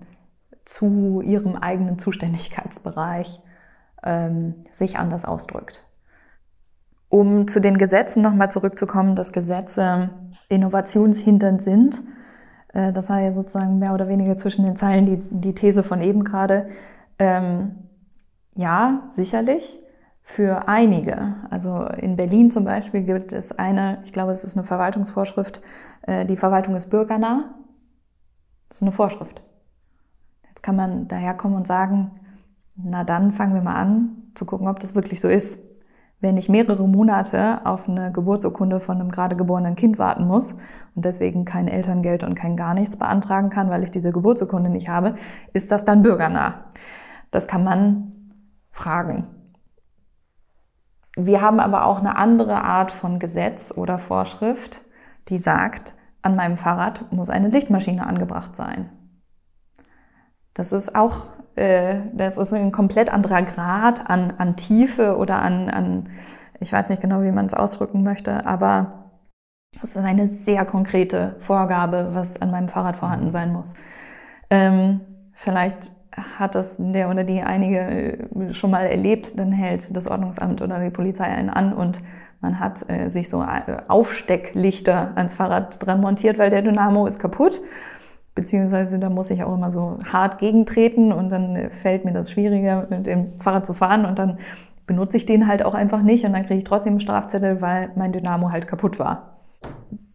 zu 0.65 1.21
ihrem 1.21 1.57
eigenen 1.57 1.99
Zuständigkeitsbereich 1.99 3.43
ähm, 4.03 4.55
sich 4.71 4.97
anders 4.97 5.27
ausdrückt. 5.27 5.85
Um 7.11 7.49
zu 7.49 7.61
den 7.61 7.77
Gesetzen 7.77 8.23
nochmal 8.23 8.51
zurückzukommen, 8.51 9.15
dass 9.15 9.33
Gesetze 9.33 10.09
innovationshintern 10.49 11.59
sind. 11.59 12.01
Äh, 12.73 12.95
das 12.95 13.11
war 13.11 13.21
ja 13.21 13.31
sozusagen 13.31 13.79
mehr 13.79 13.93
oder 13.93 14.09
weniger 14.09 14.39
zwischen 14.39 14.65
den 14.65 14.77
Zeilen 14.77 15.05
die, 15.05 15.23
die 15.31 15.55
These 15.55 15.83
von 15.83 16.01
eben 16.01 16.25
gerade. 16.25 16.69
Ähm, 17.19 17.75
ja, 18.55 19.03
sicherlich 19.07 19.81
für 20.31 20.69
einige. 20.69 21.35
Also 21.51 21.87
in 21.87 22.17
Berlin 22.17 22.53
zum 22.53 22.65
Beispiel 22.65 23.03
gibt 23.03 23.33
es 23.33 23.51
eine, 23.51 23.99
ich 24.05 24.13
glaube, 24.13 24.31
es 24.31 24.45
ist 24.45 24.57
eine 24.57 24.65
Verwaltungsvorschrift, 24.65 25.61
äh, 26.03 26.25
die 26.25 26.37
Verwaltung 26.37 26.77
ist 26.77 26.89
bürgernah. 26.89 27.57
Das 28.69 28.79
ist 28.79 28.83
eine 28.83 28.93
Vorschrift. 28.93 29.43
Jetzt 30.49 30.63
kann 30.63 30.77
man 30.77 31.09
daherkommen 31.09 31.57
und 31.57 31.67
sagen, 31.67 32.13
na 32.77 33.03
dann 33.03 33.33
fangen 33.33 33.55
wir 33.55 33.63
mal 33.63 33.75
an 33.75 34.31
zu 34.37 34.47
gucken, 34.47 34.69
ob 34.69 34.79
das 34.79 34.95
wirklich 34.95 35.21
so 35.21 35.27
ist. 35.27 35.65
Wenn 36.21 36.37
ich 36.37 36.49
mehrere 36.49 36.87
Monate 36.87 37.67
auf 37.67 37.89
eine 37.89 38.13
Geburtsurkunde 38.13 38.79
von 38.79 39.01
einem 39.01 39.11
gerade 39.11 39.35
geborenen 39.35 39.75
Kind 39.75 39.99
warten 39.99 40.29
muss 40.29 40.53
und 40.95 41.05
deswegen 41.05 41.45
kein 41.45 41.67
Elterngeld 41.67 42.23
und 42.23 42.37
kein 42.37 42.57
gar 42.57 42.75
nichts 42.75 42.97
beantragen 42.97 43.51
kann, 43.51 43.71
weil 43.71 43.83
ich 43.83 43.91
diese 43.91 44.13
Geburtsurkunde 44.13 44.71
nicht 44.71 44.89
habe, 44.89 45.15
ist 45.55 45.73
das 45.73 45.85
dann 45.85 46.03
bürgernah? 46.03 46.67
Das 47.33 47.49
kann 47.49 47.65
man 47.65 48.13
fragen. 48.71 49.40
Wir 51.27 51.41
haben 51.43 51.61
aber 51.61 51.87
auch 51.87 51.99
eine 51.99 52.17
andere 52.17 52.63
Art 52.63 52.91
von 52.91 53.19
Gesetz 53.19 53.73
oder 53.77 53.99
Vorschrift, 53.99 54.83
die 55.29 55.39
sagt, 55.39 55.95
an 56.23 56.37
meinem 56.37 56.57
Fahrrad 56.57 57.11
muss 57.13 57.31
eine 57.31 57.49
Lichtmaschine 57.49 58.07
angebracht 58.07 58.57
sein. 58.57 58.91
Das 60.55 60.73
ist 60.73 60.95
auch, 60.95 61.27
äh, 61.57 62.01
das 62.13 62.39
ist 62.39 62.53
ein 62.53 62.73
komplett 62.73 63.13
anderer 63.13 63.43
Grad 63.43 64.09
an, 64.09 64.35
an 64.39 64.57
Tiefe 64.57 65.17
oder 65.17 65.41
an, 65.41 65.69
an, 65.71 66.09
ich 66.59 66.73
weiß 66.73 66.89
nicht 66.89 67.03
genau, 67.03 67.23
wie 67.23 67.33
man 67.33 67.47
es 67.47 67.55
ausdrücken 67.55 68.03
möchte, 68.03 68.45
aber 68.47 69.01
das 69.81 69.97
ist 69.97 70.05
eine 70.05 70.27
sehr 70.27 70.65
konkrete 70.65 71.37
Vorgabe, 71.39 72.11
was 72.13 72.41
an 72.43 72.51
meinem 72.51 72.69
Fahrrad 72.69 72.97
vorhanden 72.97 73.31
sein 73.31 73.53
muss. 73.53 73.75
Ähm, 74.51 75.01
vielleicht 75.33 75.93
hat 76.13 76.55
das 76.55 76.77
der 76.79 77.11
oder 77.11 77.25
die 77.25 77.43
einige 77.43 77.79
äh, 77.79 78.55
schon 78.55 78.71
mal 78.71 78.87
erlebt, 78.87 79.39
dann 79.39 79.53
hält 79.53 79.95
das 79.97 80.07
Ordnungsamt 80.07 80.63
oder 80.63 80.81
die 80.81 80.91
Polizei 80.91 81.25
einen 81.25 81.51
an 81.51 81.73
und 81.73 82.01
man 82.41 82.59
hat 82.59 82.89
äh, 82.89 83.09
sich 83.09 83.29
so 83.29 83.43
äh, 83.43 83.77
Aufstecklichter 83.89 85.13
ans 85.15 85.35
Fahrrad 85.35 85.85
dran 85.85 86.01
montiert, 86.01 86.39
weil 86.39 86.51
der 86.51 86.63
Dynamo 86.63 87.07
ist 87.07 87.19
kaputt. 87.19 87.61
Beziehungsweise 88.35 88.99
da 88.99 89.11
muss 89.11 89.31
ich 89.31 89.43
auch 89.43 89.55
immer 89.55 89.71
so 89.71 89.99
hart 90.11 90.39
gegentreten 90.39 91.13
und 91.13 91.31
dann 91.31 91.57
äh, 91.57 91.71
fällt 91.71 92.05
mir 92.05 92.13
das 92.13 92.31
schwieriger, 92.31 92.87
mit 92.89 93.07
dem 93.07 93.41
Fahrrad 93.41 93.67
zu 93.67 93.75
fahren 93.75 94.05
und 94.05 94.19
dann 94.19 94.39
benutze 94.87 95.19
ich 95.19 95.27
den 95.27 95.47
halt 95.47 95.65
auch 95.65 95.75
einfach 95.75 96.03
nicht 96.03 96.25
und 96.25 96.33
dann 96.33 96.45
kriege 96.45 96.59
ich 96.59 96.65
trotzdem 96.65 96.95
einen 96.95 97.01
Strafzettel, 97.01 97.61
weil 97.61 97.91
mein 97.95 98.13
Dynamo 98.13 98.51
halt 98.51 98.67
kaputt 98.67 98.99
war. 98.99 99.39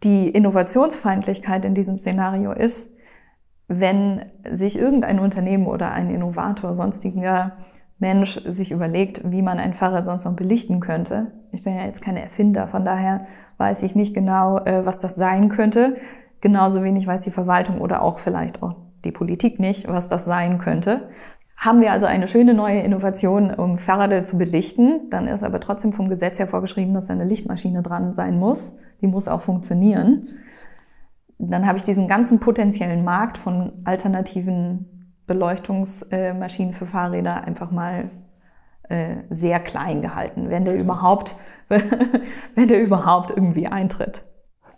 Die 0.02 0.28
Innovationsfeindlichkeit 0.28 1.64
in 1.64 1.74
diesem 1.74 1.98
Szenario 1.98 2.52
ist, 2.52 2.95
wenn 3.68 4.22
sich 4.48 4.78
irgendein 4.78 5.18
Unternehmen 5.18 5.66
oder 5.66 5.92
ein 5.92 6.10
Innovator, 6.10 6.74
sonstiger 6.74 7.52
Mensch 7.98 8.40
sich 8.44 8.70
überlegt, 8.70 9.22
wie 9.24 9.42
man 9.42 9.58
ein 9.58 9.74
Fahrrad 9.74 10.04
sonst 10.04 10.24
noch 10.24 10.36
belichten 10.36 10.80
könnte. 10.80 11.32
Ich 11.52 11.64
bin 11.64 11.74
ja 11.74 11.84
jetzt 11.84 12.02
keine 12.02 12.22
Erfinder, 12.22 12.68
von 12.68 12.84
daher 12.84 13.22
weiß 13.56 13.82
ich 13.82 13.94
nicht 13.94 14.14
genau, 14.14 14.58
äh, 14.58 14.84
was 14.84 14.98
das 14.98 15.14
sein 15.14 15.48
könnte. 15.48 15.96
Genauso 16.40 16.82
wenig 16.82 17.06
weiß 17.06 17.22
die 17.22 17.30
Verwaltung 17.30 17.80
oder 17.80 18.02
auch 18.02 18.18
vielleicht 18.18 18.62
auch 18.62 18.76
die 19.04 19.12
Politik 19.12 19.58
nicht, 19.58 19.88
was 19.88 20.08
das 20.08 20.26
sein 20.26 20.58
könnte. 20.58 21.08
Haben 21.56 21.80
wir 21.80 21.92
also 21.92 22.04
eine 22.04 22.28
schöne 22.28 22.52
neue 22.52 22.80
Innovation, 22.80 23.50
um 23.50 23.78
Fahrräder 23.78 24.26
zu 24.26 24.36
belichten, 24.36 25.08
dann 25.08 25.26
ist 25.26 25.42
aber 25.42 25.58
trotzdem 25.58 25.94
vom 25.94 26.10
Gesetz 26.10 26.38
her 26.38 26.46
vorgeschrieben, 26.46 26.92
dass 26.92 27.06
da 27.06 27.14
eine 27.14 27.24
Lichtmaschine 27.24 27.82
dran 27.82 28.12
sein 28.12 28.38
muss. 28.38 28.76
Die 29.00 29.06
muss 29.06 29.26
auch 29.26 29.40
funktionieren 29.40 30.28
dann 31.38 31.66
habe 31.66 31.78
ich 31.78 31.84
diesen 31.84 32.08
ganzen 32.08 32.40
potenziellen 32.40 33.04
Markt 33.04 33.38
von 33.38 33.72
alternativen 33.84 35.12
Beleuchtungsmaschinen 35.26 36.72
für 36.72 36.86
Fahrräder 36.86 37.44
einfach 37.44 37.70
mal 37.70 38.10
äh, 38.88 39.16
sehr 39.30 39.60
klein 39.60 40.00
gehalten, 40.00 40.48
wenn 40.48 40.64
der 40.64 40.76
überhaupt, 40.76 41.36
wenn 42.54 42.68
der 42.68 42.82
überhaupt 42.82 43.30
irgendwie 43.30 43.66
eintritt. 43.66 44.22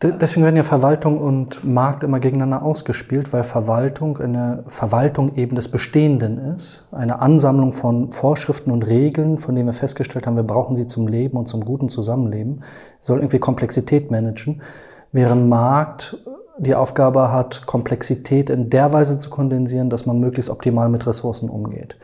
Deswegen 0.01 0.45
werden 0.45 0.55
ja 0.55 0.63
Verwaltung 0.63 1.19
und 1.19 1.65
Markt 1.65 2.05
immer 2.05 2.21
gegeneinander 2.21 2.63
ausgespielt, 2.65 3.33
weil 3.33 3.43
Verwaltung 3.43 4.19
eine 4.19 4.63
Verwaltung 4.69 5.35
eben 5.35 5.57
des 5.57 5.73
Bestehenden 5.73 6.39
ist, 6.39 6.87
eine 6.93 7.19
Ansammlung 7.19 7.73
von 7.73 8.13
Vorschriften 8.13 8.71
und 8.71 8.85
Regeln, 8.85 9.39
von 9.39 9.57
denen 9.57 9.67
wir 9.67 9.73
festgestellt 9.73 10.29
haben, 10.29 10.37
wir 10.37 10.45
brauchen 10.45 10.77
sie 10.77 10.87
zum 10.87 11.09
Leben 11.09 11.37
und 11.37 11.49
zum 11.49 11.65
guten 11.65 11.89
Zusammenleben, 11.89 12.63
soll 13.01 13.19
irgendwie 13.19 13.41
Komplexität 13.41 14.13
managen, 14.13 14.63
während 15.11 15.49
Markt 15.49 16.17
die 16.59 16.75
Aufgabe 16.75 17.33
hat, 17.33 17.65
Komplexität 17.67 18.49
in 18.51 18.69
der 18.71 18.93
Weise 18.93 19.19
zu 19.19 19.31
kondensieren, 19.31 19.91
dass 19.91 20.07
man 20.07 20.21
möglichst 20.21 20.51
optimal 20.51 20.89
mit 20.89 21.05
Ressourcen 21.07 21.49
umgeht. 21.49 21.97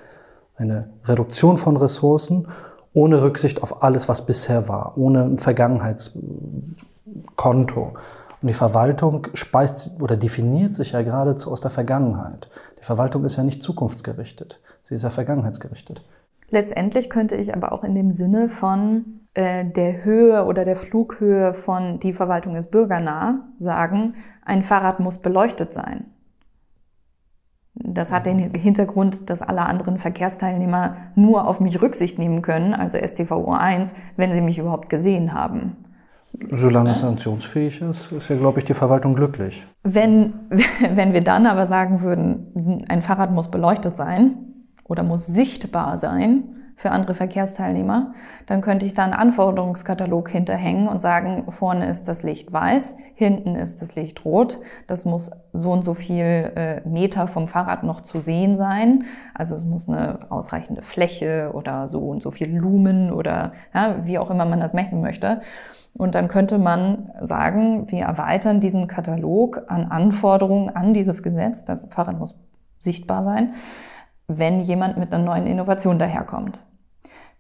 Eine 0.56 0.90
Reduktion 1.04 1.56
von 1.56 1.76
Ressourcen 1.76 2.48
ohne 2.92 3.22
Rücksicht 3.22 3.62
auf 3.62 3.82
alles, 3.82 4.08
was 4.08 4.24
bisher 4.24 4.68
war, 4.68 4.96
ohne 4.96 5.24
ein 5.24 5.38
Vergangenheitskonto. 5.38 7.94
Und 8.40 8.48
die 8.48 8.52
Verwaltung 8.52 9.26
speist 9.34 10.00
oder 10.00 10.16
definiert 10.16 10.76
sich 10.76 10.92
ja 10.92 11.02
geradezu 11.02 11.50
aus 11.50 11.60
der 11.60 11.72
Vergangenheit. 11.72 12.48
Die 12.78 12.84
Verwaltung 12.84 13.24
ist 13.24 13.36
ja 13.36 13.42
nicht 13.42 13.62
zukunftsgerichtet, 13.62 14.60
sie 14.82 14.94
ist 14.94 15.02
ja 15.02 15.10
vergangenheitsgerichtet. 15.10 16.04
Letztendlich 16.50 17.10
könnte 17.10 17.34
ich 17.34 17.54
aber 17.54 17.72
auch 17.72 17.82
in 17.82 17.94
dem 17.94 18.12
Sinne 18.12 18.48
von 18.48 19.23
der 19.36 20.04
Höhe 20.04 20.44
oder 20.44 20.64
der 20.64 20.76
Flughöhe 20.76 21.54
von 21.54 21.98
die 21.98 22.12
Verwaltung 22.12 22.54
ist 22.56 22.70
bürgernah 22.70 23.48
sagen, 23.58 24.14
ein 24.44 24.62
Fahrrad 24.62 25.00
muss 25.00 25.18
beleuchtet 25.18 25.72
sein. 25.72 26.04
Das 27.74 28.12
hat 28.12 28.26
den 28.26 28.38
Hintergrund, 28.54 29.28
dass 29.30 29.42
alle 29.42 29.62
anderen 29.62 29.98
Verkehrsteilnehmer 29.98 30.96
nur 31.16 31.48
auf 31.48 31.58
mich 31.58 31.82
Rücksicht 31.82 32.20
nehmen 32.20 32.42
können, 32.42 32.72
also 32.72 32.96
STVO 32.98 33.52
1, 33.52 33.94
wenn 34.16 34.32
sie 34.32 34.40
mich 34.40 34.58
überhaupt 34.58 34.88
gesehen 34.88 35.34
haben. 35.34 35.76
Solange 36.50 36.90
es 36.90 37.00
sanktionsfähig 37.00 37.80
ist, 37.80 38.12
ist 38.12 38.28
ja, 38.28 38.36
glaube 38.36 38.60
ich, 38.60 38.64
die 38.64 38.74
Verwaltung 38.74 39.14
glücklich. 39.14 39.66
Wenn, 39.82 40.34
wenn 40.94 41.12
wir 41.12 41.22
dann 41.22 41.46
aber 41.46 41.66
sagen 41.66 42.02
würden, 42.02 42.84
ein 42.88 43.02
Fahrrad 43.02 43.32
muss 43.32 43.50
beleuchtet 43.50 43.96
sein, 43.96 44.36
oder 44.84 45.02
muss 45.02 45.26
sichtbar 45.26 45.96
sein, 45.96 46.44
für 46.76 46.90
andere 46.90 47.14
Verkehrsteilnehmer, 47.14 48.14
dann 48.46 48.60
könnte 48.60 48.84
ich 48.86 48.94
da 48.94 49.04
einen 49.04 49.14
Anforderungskatalog 49.14 50.28
hinterhängen 50.28 50.88
und 50.88 51.00
sagen, 51.00 51.44
vorne 51.50 51.86
ist 51.88 52.08
das 52.08 52.22
Licht 52.22 52.52
weiß, 52.52 52.96
hinten 53.14 53.54
ist 53.54 53.80
das 53.80 53.94
Licht 53.94 54.24
rot, 54.24 54.58
das 54.86 55.04
muss 55.04 55.30
so 55.52 55.70
und 55.70 55.84
so 55.84 55.94
viel 55.94 56.52
äh, 56.56 56.80
Meter 56.88 57.28
vom 57.28 57.46
Fahrrad 57.46 57.84
noch 57.84 58.00
zu 58.00 58.20
sehen 58.20 58.56
sein, 58.56 59.04
also 59.34 59.54
es 59.54 59.64
muss 59.64 59.88
eine 59.88 60.18
ausreichende 60.30 60.82
Fläche 60.82 61.52
oder 61.54 61.88
so 61.88 62.00
und 62.00 62.22
so 62.22 62.30
viel 62.30 62.54
Lumen 62.54 63.12
oder 63.12 63.52
ja, 63.72 63.96
wie 64.04 64.18
auch 64.18 64.30
immer 64.30 64.44
man 64.44 64.60
das 64.60 64.74
messen 64.74 65.00
möchte. 65.00 65.40
Und 65.96 66.16
dann 66.16 66.26
könnte 66.26 66.58
man 66.58 67.12
sagen, 67.20 67.88
wir 67.88 68.02
erweitern 68.02 68.58
diesen 68.58 68.88
Katalog 68.88 69.62
an 69.68 69.84
Anforderungen 69.84 70.68
an 70.70 70.92
dieses 70.92 71.22
Gesetz. 71.22 71.64
Das 71.64 71.86
Fahrrad 71.88 72.18
muss 72.18 72.40
sichtbar 72.80 73.22
sein 73.22 73.52
wenn 74.26 74.60
jemand 74.60 74.96
mit 74.96 75.12
einer 75.12 75.24
neuen 75.24 75.46
Innovation 75.46 75.98
daherkommt. 75.98 76.62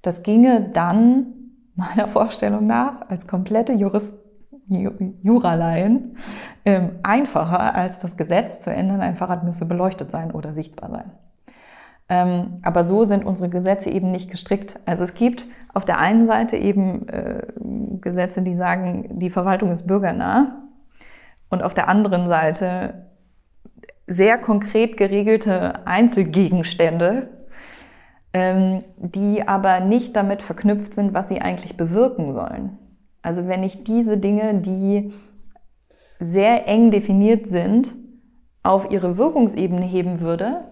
Das 0.02 0.22
ginge 0.22 0.70
dann 0.72 1.26
meiner 1.74 2.08
Vorstellung 2.08 2.66
nach 2.66 3.08
als 3.08 3.26
komplette 3.26 3.72
Jurist 3.72 4.18
Juraleien 4.66 6.16
ähm, 6.64 6.92
einfacher 7.02 7.74
als 7.74 7.98
das 7.98 8.16
Gesetz 8.16 8.60
zu 8.60 8.72
ändern, 8.72 9.02
ein 9.02 9.16
Fahrrad 9.16 9.44
müsse 9.44 9.66
beleuchtet 9.66 10.10
sein 10.10 10.30
oder 10.30 10.54
sichtbar 10.54 10.90
sein. 10.90 11.10
Ähm, 12.08 12.52
aber 12.62 12.84
so 12.84 13.04
sind 13.04 13.24
unsere 13.24 13.48
Gesetze 13.48 13.90
eben 13.90 14.10
nicht 14.10 14.30
gestrickt. 14.30 14.80
Also 14.86 15.04
es 15.04 15.14
gibt 15.14 15.46
auf 15.72 15.84
der 15.84 15.98
einen 15.98 16.26
Seite 16.26 16.56
eben 16.56 17.08
äh, 17.08 17.46
Gesetze, 18.00 18.42
die 18.42 18.54
sagen, 18.54 19.18
die 19.18 19.30
Verwaltung 19.30 19.70
ist 19.70 19.86
bürgernah 19.86 20.62
und 21.48 21.62
auf 21.62 21.74
der 21.74 21.88
anderen 21.88 22.26
Seite 22.26 23.06
sehr 24.06 24.38
konkret 24.38 24.96
geregelte 24.96 25.86
Einzelgegenstände, 25.86 27.28
ähm, 28.32 28.78
die 28.98 29.46
aber 29.46 29.80
nicht 29.80 30.16
damit 30.16 30.42
verknüpft 30.42 30.94
sind, 30.94 31.14
was 31.14 31.28
sie 31.28 31.40
eigentlich 31.40 31.76
bewirken 31.76 32.32
sollen. 32.32 32.78
Also 33.22 33.48
wenn 33.48 33.62
ich 33.62 33.84
diese 33.84 34.18
Dinge, 34.18 34.60
die 34.60 35.12
sehr 36.18 36.68
eng 36.68 36.90
definiert 36.90 37.46
sind, 37.46 37.94
auf 38.62 38.90
ihre 38.90 39.18
Wirkungsebene 39.18 39.84
heben 39.84 40.20
würde, 40.20 40.64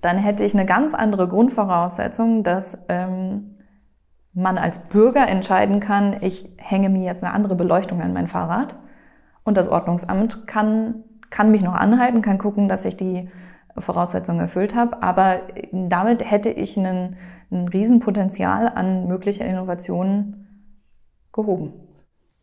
dann 0.00 0.18
hätte 0.18 0.44
ich 0.44 0.54
eine 0.54 0.66
ganz 0.66 0.94
andere 0.94 1.28
Grundvoraussetzung, 1.28 2.44
dass 2.44 2.84
ähm, 2.88 3.56
man 4.32 4.58
als 4.58 4.78
Bürger 4.88 5.26
entscheiden 5.28 5.80
kann, 5.80 6.16
ich 6.20 6.48
hänge 6.58 6.88
mir 6.88 7.04
jetzt 7.04 7.24
eine 7.24 7.34
andere 7.34 7.56
Beleuchtung 7.56 8.00
an 8.00 8.12
mein 8.12 8.28
Fahrrad 8.28 8.76
und 9.44 9.56
das 9.56 9.68
Ordnungsamt 9.68 10.46
kann 10.46 11.02
kann 11.30 11.50
mich 11.50 11.62
noch 11.62 11.74
anhalten, 11.74 12.22
kann 12.22 12.38
gucken, 12.38 12.68
dass 12.68 12.84
ich 12.84 12.96
die 12.96 13.28
Voraussetzungen 13.76 14.40
erfüllt 14.40 14.74
habe, 14.74 15.02
aber 15.02 15.40
damit 15.72 16.28
hätte 16.28 16.50
ich 16.50 16.76
einen, 16.76 17.16
ein 17.50 17.68
Riesenpotenzial 17.68 18.68
an 18.74 19.06
möglicher 19.06 19.44
Innovationen 19.44 20.68
gehoben. 21.32 21.72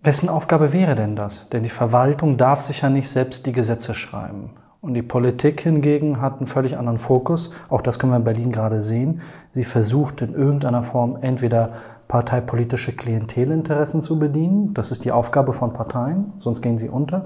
Wessen 0.02 0.30
Aufgabe 0.30 0.72
wäre 0.72 0.96
denn 0.96 1.16
das? 1.16 1.50
Denn 1.50 1.64
die 1.64 1.70
Verwaltung 1.70 2.38
darf 2.38 2.62
sich 2.62 2.82
ja 2.82 2.90
nicht 2.90 3.10
selbst 3.10 3.46
die 3.48 3.54
Gesetze 3.54 3.94
schreiben. 3.94 4.52
Und 4.80 4.94
die 4.94 5.02
Politik 5.02 5.62
hingegen 5.62 6.22
hat 6.22 6.38
einen 6.38 6.46
völlig 6.46 6.78
anderen 6.78 7.00
Fokus. 7.00 7.50
Auch 7.70 7.82
das 7.82 7.98
können 7.98 8.14
wir 8.14 8.18
in 8.18 8.24
Berlin 8.24 8.52
gerade 8.52 8.82
sehen. 8.82 9.22
Sie 9.50 9.64
versucht 9.64 10.22
in 10.22 10.36
irgendeiner 10.36 10.84
Form 10.84 11.18
entweder 11.22 11.74
parteipolitische 12.08 12.96
Klientelinteressen 12.96 14.04
zu 14.04 14.20
bedienen. 14.20 14.76
Das 14.76 14.92
ist 14.92 15.04
die 15.04 15.12
Aufgabe 15.12 15.54
von 15.54 15.74
Parteien, 15.74 16.34
sonst 16.38 16.62
gehen 16.62 16.78
sie 16.78 16.90
unter 16.90 17.26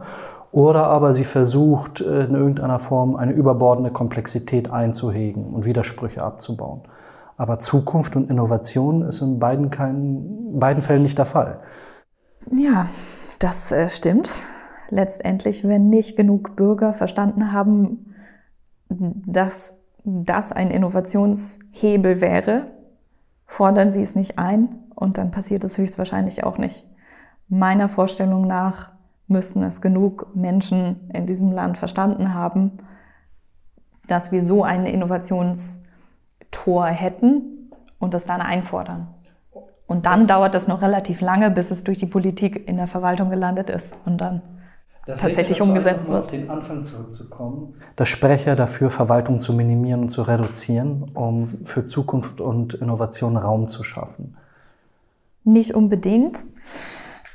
oder 0.51 0.87
aber 0.87 1.13
sie 1.13 1.23
versucht 1.23 2.01
äh, 2.01 2.25
in 2.25 2.35
irgendeiner 2.35 2.79
Form 2.79 3.15
eine 3.15 3.33
überbordende 3.33 3.91
Komplexität 3.91 4.71
einzuhegen 4.71 5.45
und 5.45 5.65
Widersprüche 5.65 6.23
abzubauen. 6.23 6.81
Aber 7.37 7.59
Zukunft 7.59 8.15
und 8.15 8.29
Innovation 8.29 9.03
ist 9.03 9.21
in 9.21 9.39
beiden, 9.39 9.69
keinen, 9.69 10.59
beiden 10.59 10.81
Fällen 10.81 11.03
nicht 11.03 11.17
der 11.17 11.25
Fall. 11.25 11.59
Ja, 12.51 12.87
das 13.39 13.71
äh, 13.71 13.89
stimmt. 13.89 14.31
Letztendlich, 14.89 15.67
wenn 15.67 15.89
nicht 15.89 16.17
genug 16.17 16.55
Bürger 16.55 16.93
verstanden 16.93 17.51
haben, 17.53 18.15
dass 18.89 19.77
das 20.03 20.51
ein 20.51 20.71
Innovationshebel 20.71 22.21
wäre, 22.21 22.67
fordern 23.45 23.89
sie 23.89 24.01
es 24.01 24.15
nicht 24.15 24.39
ein 24.39 24.69
und 24.95 25.17
dann 25.17 25.31
passiert 25.31 25.63
es 25.63 25.77
höchstwahrscheinlich 25.77 26.43
auch 26.43 26.57
nicht. 26.57 26.87
Meiner 27.47 27.87
Vorstellung 27.87 28.47
nach 28.47 28.91
müssen 29.29 29.63
es 29.63 29.81
genug 29.81 30.35
Menschen 30.35 31.09
in 31.13 31.25
diesem 31.25 31.51
Land 31.51 31.77
verstanden 31.77 32.33
haben, 32.33 32.79
dass 34.07 34.31
wir 34.31 34.41
so 34.41 34.63
ein 34.63 34.85
Innovationstor 34.85 36.87
hätten 36.87 37.71
und 37.99 38.13
das 38.13 38.25
dann 38.25 38.41
einfordern. 38.41 39.07
Und 39.87 40.05
dann 40.05 40.19
das 40.19 40.27
dauert 40.27 40.53
das 40.53 40.67
noch 40.67 40.81
relativ 40.81 41.21
lange, 41.21 41.51
bis 41.51 41.71
es 41.71 41.83
durch 41.83 41.97
die 41.97 42.05
Politik 42.05 42.67
in 42.67 42.77
der 42.77 42.87
Verwaltung 42.87 43.29
gelandet 43.29 43.69
ist 43.69 43.95
und 44.05 44.19
dann 44.19 44.41
das 45.05 45.21
tatsächlich 45.21 45.61
umgesetzt 45.61 46.09
wird. 46.09 46.25
Auf 46.25 46.27
den 46.27 46.49
Anfang 46.49 46.83
zurückzukommen. 46.83 47.73
Das 47.95 48.07
Sprecher 48.07 48.55
dafür, 48.55 48.91
Verwaltung 48.91 49.39
zu 49.39 49.53
minimieren 49.53 50.01
und 50.01 50.09
zu 50.09 50.21
reduzieren, 50.21 51.11
um 51.15 51.47
für 51.65 51.87
Zukunft 51.87 52.41
und 52.41 52.75
Innovation 52.75 53.35
Raum 53.35 53.67
zu 53.67 53.83
schaffen. 53.83 54.37
Nicht 55.43 55.73
unbedingt. 55.73 56.43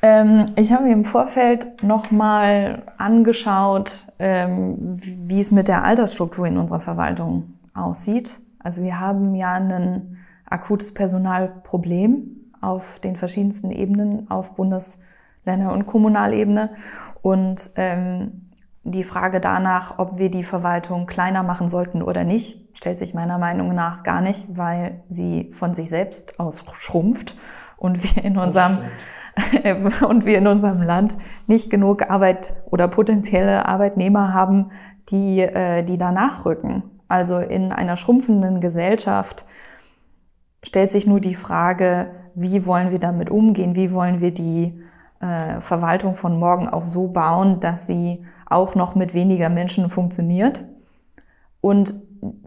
Ähm, 0.04 0.44
ich 0.56 0.70
habe 0.70 0.84
mir 0.84 0.92
im 0.92 1.06
Vorfeld 1.06 1.82
nochmal 1.82 2.82
angeschaut, 2.98 4.04
ähm, 4.18 4.76
wie 5.00 5.40
es 5.40 5.50
mit 5.50 5.66
der 5.66 5.82
Altersstruktur 5.82 6.46
in 6.46 6.58
unserer 6.58 6.80
Verwaltung 6.80 7.54
aussieht. 7.72 8.38
Also 8.58 8.82
wir 8.82 9.00
haben 9.00 9.34
ja 9.34 9.54
ein 9.54 10.18
akutes 10.44 10.92
Personalproblem 10.92 12.50
auf 12.60 12.98
den 12.98 13.16
verschiedensten 13.16 13.70
Ebenen, 13.70 14.30
auf 14.30 14.54
Bundes-, 14.56 14.98
Länder- 15.46 15.72
und 15.72 15.86
Kommunalebene. 15.86 16.68
Und 17.22 17.70
ähm, 17.76 18.50
die 18.82 19.04
Frage 19.04 19.40
danach, 19.40 19.98
ob 19.98 20.18
wir 20.18 20.30
die 20.30 20.44
Verwaltung 20.44 21.06
kleiner 21.06 21.42
machen 21.42 21.68
sollten 21.68 22.02
oder 22.02 22.24
nicht, 22.24 22.60
stellt 22.74 22.98
sich 22.98 23.14
meiner 23.14 23.38
Meinung 23.38 23.74
nach 23.74 24.02
gar 24.02 24.20
nicht, 24.20 24.44
weil 24.54 25.02
sie 25.08 25.50
von 25.54 25.72
sich 25.72 25.88
selbst 25.88 26.38
aus 26.38 26.62
schrumpft 26.72 27.36
und 27.78 28.04
wir 28.04 28.22
in 28.22 28.36
unserem 28.36 28.80
und 30.08 30.24
wir 30.24 30.38
in 30.38 30.46
unserem 30.46 30.82
Land 30.82 31.16
nicht 31.46 31.70
genug 31.70 32.08
Arbeit 32.08 32.54
oder 32.70 32.88
potenzielle 32.88 33.66
Arbeitnehmer 33.66 34.32
haben, 34.32 34.70
die, 35.10 35.40
äh, 35.40 35.82
die 35.82 35.98
da 35.98 36.12
nachrücken. 36.12 36.82
Also 37.08 37.38
in 37.38 37.72
einer 37.72 37.96
schrumpfenden 37.96 38.60
Gesellschaft 38.60 39.44
stellt 40.62 40.90
sich 40.90 41.06
nur 41.06 41.20
die 41.20 41.34
Frage, 41.34 42.10
wie 42.34 42.66
wollen 42.66 42.90
wir 42.90 42.98
damit 42.98 43.30
umgehen? 43.30 43.76
Wie 43.76 43.92
wollen 43.92 44.20
wir 44.20 44.32
die 44.32 44.80
äh, 45.20 45.60
Verwaltung 45.60 46.14
von 46.14 46.38
morgen 46.38 46.68
auch 46.68 46.84
so 46.84 47.08
bauen, 47.08 47.60
dass 47.60 47.86
sie 47.86 48.24
auch 48.46 48.74
noch 48.74 48.94
mit 48.94 49.14
weniger 49.14 49.48
Menschen 49.48 49.88
funktioniert? 49.88 50.64
Und 51.60 51.94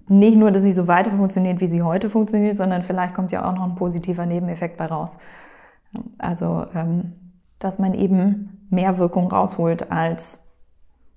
nicht 0.10 0.38
nur, 0.38 0.52
dass 0.52 0.64
sie 0.64 0.72
so 0.72 0.88
weiter 0.88 1.12
funktioniert, 1.12 1.62
wie 1.62 1.68
sie 1.68 1.82
heute 1.82 2.10
funktioniert, 2.10 2.56
sondern 2.56 2.84
vielleicht 2.84 3.14
kommt 3.14 3.32
ja 3.32 3.48
auch 3.48 3.54
noch 3.54 3.64
ein 3.64 3.76
positiver 3.76 4.26
Nebeneffekt 4.26 4.78
bei 4.78 4.86
raus. 4.86 5.20
Also, 6.18 6.66
ähm, 6.74 7.14
dass 7.60 7.80
man 7.80 7.94
eben 7.94 8.68
mehr 8.70 8.98
Wirkung 8.98 9.32
rausholt, 9.32 9.92
als 9.92 10.50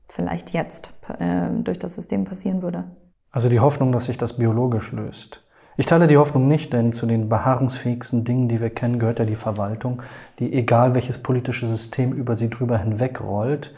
vielleicht 0.09 0.51
jetzt 0.51 0.91
äh, 1.19 1.51
durch 1.63 1.79
das 1.79 1.95
System 1.95 2.25
passieren 2.25 2.63
würde. 2.63 2.85
Also 3.31 3.49
die 3.49 3.61
Hoffnung, 3.61 3.93
dass 3.93 4.07
sich 4.07 4.19
das 4.19 4.37
biologisch 4.37 4.93
löst. 4.93 5.45
Ich 5.77 5.87
teile 5.87 6.09
die 6.09 6.19
Hoffnung 6.19 6.49
nicht, 6.49 6.73
denn 6.73 6.93
zu 6.93 7.07
den 7.07 7.29
beharrungsfähigsten 7.29 8.25
Dingen, 8.25 8.49
die 8.49 8.61
wir 8.61 8.71
kennen, 8.71 8.99
gehört 8.99 9.19
ja 9.19 9.25
die 9.25 9.37
Verwaltung, 9.37 10.03
die 10.39 10.53
egal 10.53 10.95
welches 10.95 11.19
politische 11.19 11.67
System 11.67 12.13
über 12.13 12.37
sie 12.37 12.51
drüber 12.51 12.77
hinwegrollt, 12.79 13.75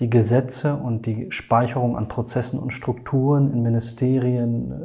die 0.00 0.10
Gesetze 0.10 0.76
und 0.76 1.06
die 1.06 1.30
Speicherung 1.30 1.96
an 1.96 2.08
Prozessen 2.08 2.60
und 2.60 2.72
Strukturen 2.72 3.52
in 3.52 3.62
Ministerien 3.62 4.72
äh, 4.72 4.76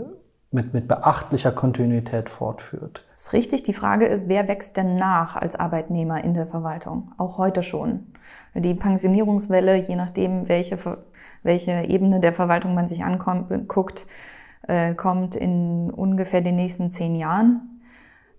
mit, 0.56 0.74
mit 0.74 0.88
beachtlicher 0.88 1.52
Kontinuität 1.52 2.30
fortführt. 2.30 3.06
Das 3.10 3.28
ist 3.28 3.34
richtig. 3.34 3.62
Die 3.64 3.74
Frage 3.74 4.06
ist, 4.06 4.28
wer 4.28 4.48
wächst 4.48 4.78
denn 4.78 4.96
nach 4.96 5.36
als 5.36 5.56
Arbeitnehmer 5.56 6.24
in 6.24 6.34
der 6.34 6.48
Verwaltung? 6.48 7.12
Auch 7.18 7.38
heute 7.38 7.62
schon. 7.62 8.08
Die 8.56 8.74
Pensionierungswelle, 8.74 9.76
je 9.76 9.96
nachdem, 9.96 10.50
welche, 10.50 10.78
welche 11.44 11.84
Ebene 11.84 12.20
der 12.20 12.34
Verwaltung 12.34 12.74
man 12.74 12.88
sich 12.88 13.04
anguckt, 13.04 14.08
äh, 14.68 14.96
kommt 14.96 15.36
in 15.36 15.92
ungefähr 15.92 16.42
den 16.42 16.56
nächsten 16.56 16.90
zehn 16.90 17.16
Jahren. 17.16 17.82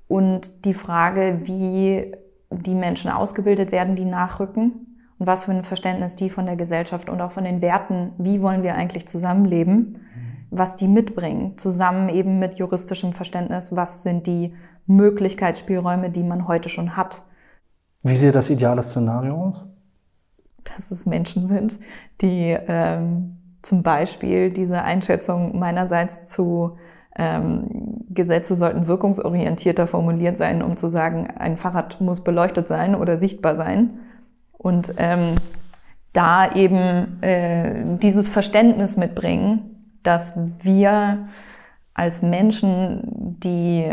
Und 0.09 0.65
die 0.65 0.75
Frage, 0.75 1.41
wie 1.45 2.13
die 2.51 2.75
Menschen 2.75 3.11
ausgebildet 3.11 3.71
werden, 3.71 3.95
die 3.95 4.05
nachrücken 4.05 5.05
und 5.19 5.27
was 5.27 5.45
für 5.45 5.53
ein 5.53 5.65
Verständnis 5.65 6.17
die 6.17 6.31
von 6.31 6.47
der 6.47 6.57
Gesellschaft 6.57 7.09
und 7.09 7.21
auch 7.21 7.33
von 7.33 7.45
den 7.45 7.61
Werten, 7.61 8.13
wie 8.19 8.41
wollen 8.41 8.63
wir 8.63 8.75
eigentlich 8.75 9.07
zusammenleben, 9.07 10.01
was 10.51 10.77
die 10.77 10.89
mitbringen, 10.89 11.59
zusammen 11.59 12.09
eben 12.09 12.39
mit 12.39 12.55
juristischem 12.55 13.13
Verständnis, 13.13 13.75
was 13.75 14.03
sind 14.03 14.27
die 14.27 14.55
Möglichkeitsspielräume, 14.87 16.11
die 16.11 16.23
man 16.23 16.47
heute 16.49 16.69
schon 16.69 16.97
hat. 16.97 17.23
Wie 18.03 18.17
sieht 18.17 18.35
das 18.35 18.51
ideale 18.51 18.83
Szenario 18.83 19.35
aus? 19.35 19.67
Dass 20.65 20.91
es 20.91 21.07
Menschen 21.07 21.47
sind, 21.47 21.79
die 22.21 22.57
ähm, 22.67 23.39
zum 23.63 23.83
Beispiel 23.83 24.51
diese 24.51 24.83
Einschätzung 24.83 25.59
meinerseits 25.59 26.27
zu 26.27 26.77
Ähm, 27.19 28.05
Gesetze 28.11 28.55
sollten 28.55 28.89
wirkungsorientierter 28.89 29.87
formuliert 29.87 30.37
sein, 30.37 30.63
um 30.63 30.77
zu 30.77 30.87
sagen, 30.87 31.29
ein 31.39 31.57
Fahrrad 31.57 31.99
muss 32.03 32.23
beleuchtet 32.23 32.69
sein 32.69 32.95
oder 32.95 33.17
sichtbar 33.17 33.55
sein. 33.55 34.01
Und 34.53 34.93
ähm, 34.99 35.37
da 36.13 36.53
eben 36.55 37.23
äh, 37.23 37.99
dieses 38.03 38.29
Verständnis 38.29 38.99
mitbringen, 38.99 39.76
dass 40.07 40.39
wir 40.63 41.29
als 41.95 42.23
Menschen 42.23 43.37
die 43.41 43.91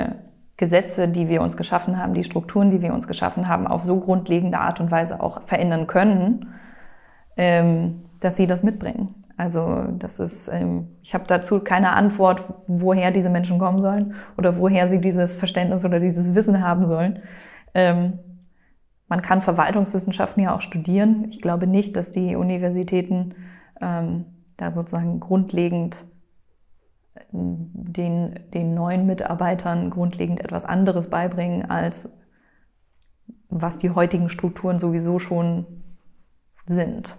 Gesetze, 0.58 1.08
die 1.08 1.30
wir 1.30 1.42
uns 1.42 1.58
geschaffen 1.58 1.98
haben, 1.98 2.14
die 2.14 2.24
Strukturen, 2.24 2.70
die 2.70 2.82
wir 2.82 2.94
uns 2.94 3.08
geschaffen 3.08 3.48
haben, 3.48 3.66
auf 3.66 3.82
so 3.84 4.00
grundlegende 4.00 4.60
Art 4.60 4.80
und 4.80 4.92
Weise 4.92 5.22
auch 5.22 5.42
verändern 5.44 5.88
können, 5.88 6.54
ähm, 7.38 8.06
dass 8.20 8.38
sie 8.38 8.46
das 8.46 8.62
mitbringen. 8.64 9.24
Also 9.36 9.86
das 9.98 10.20
ist, 10.20 10.48
ähm, 10.50 10.90
ich 11.02 11.16
habe 11.16 11.26
dazu 11.28 11.60
keine 11.60 11.94
Antwort, 11.94 12.44
woher 12.68 13.10
diese 13.12 13.30
Menschen 13.30 13.58
kommen 13.58 13.82
sollen 13.82 14.14
oder 14.38 14.58
woher 14.58 14.88
sie 14.88 15.02
dieses 15.02 15.34
Verständnis 15.34 15.84
oder 15.84 16.00
dieses 16.00 16.36
Wissen 16.36 16.62
haben 16.62 16.86
sollen. 16.86 17.20
Ähm, 17.74 18.20
man 19.08 19.22
kann 19.22 19.42
Verwaltungswissenschaften 19.42 20.44
ja 20.44 20.56
auch 20.56 20.62
studieren. 20.62 21.26
Ich 21.30 21.42
glaube 21.42 21.66
nicht, 21.66 21.98
dass 21.98 22.12
die 22.12 22.36
Universitäten 22.36 23.34
da 24.58 24.72
sozusagen 24.72 25.20
grundlegend 25.20 26.06
den, 27.32 28.40
den 28.54 28.74
neuen 28.74 29.06
Mitarbeitern 29.06 29.90
grundlegend 29.90 30.40
etwas 30.40 30.66
anderes 30.66 31.10
beibringen, 31.10 31.70
als 31.70 32.10
was 33.50 33.78
die 33.78 33.92
heutigen 33.92 34.30
Strukturen 34.30 34.80
sowieso 34.80 35.20
schon 35.20 35.66
sind. 36.66 37.18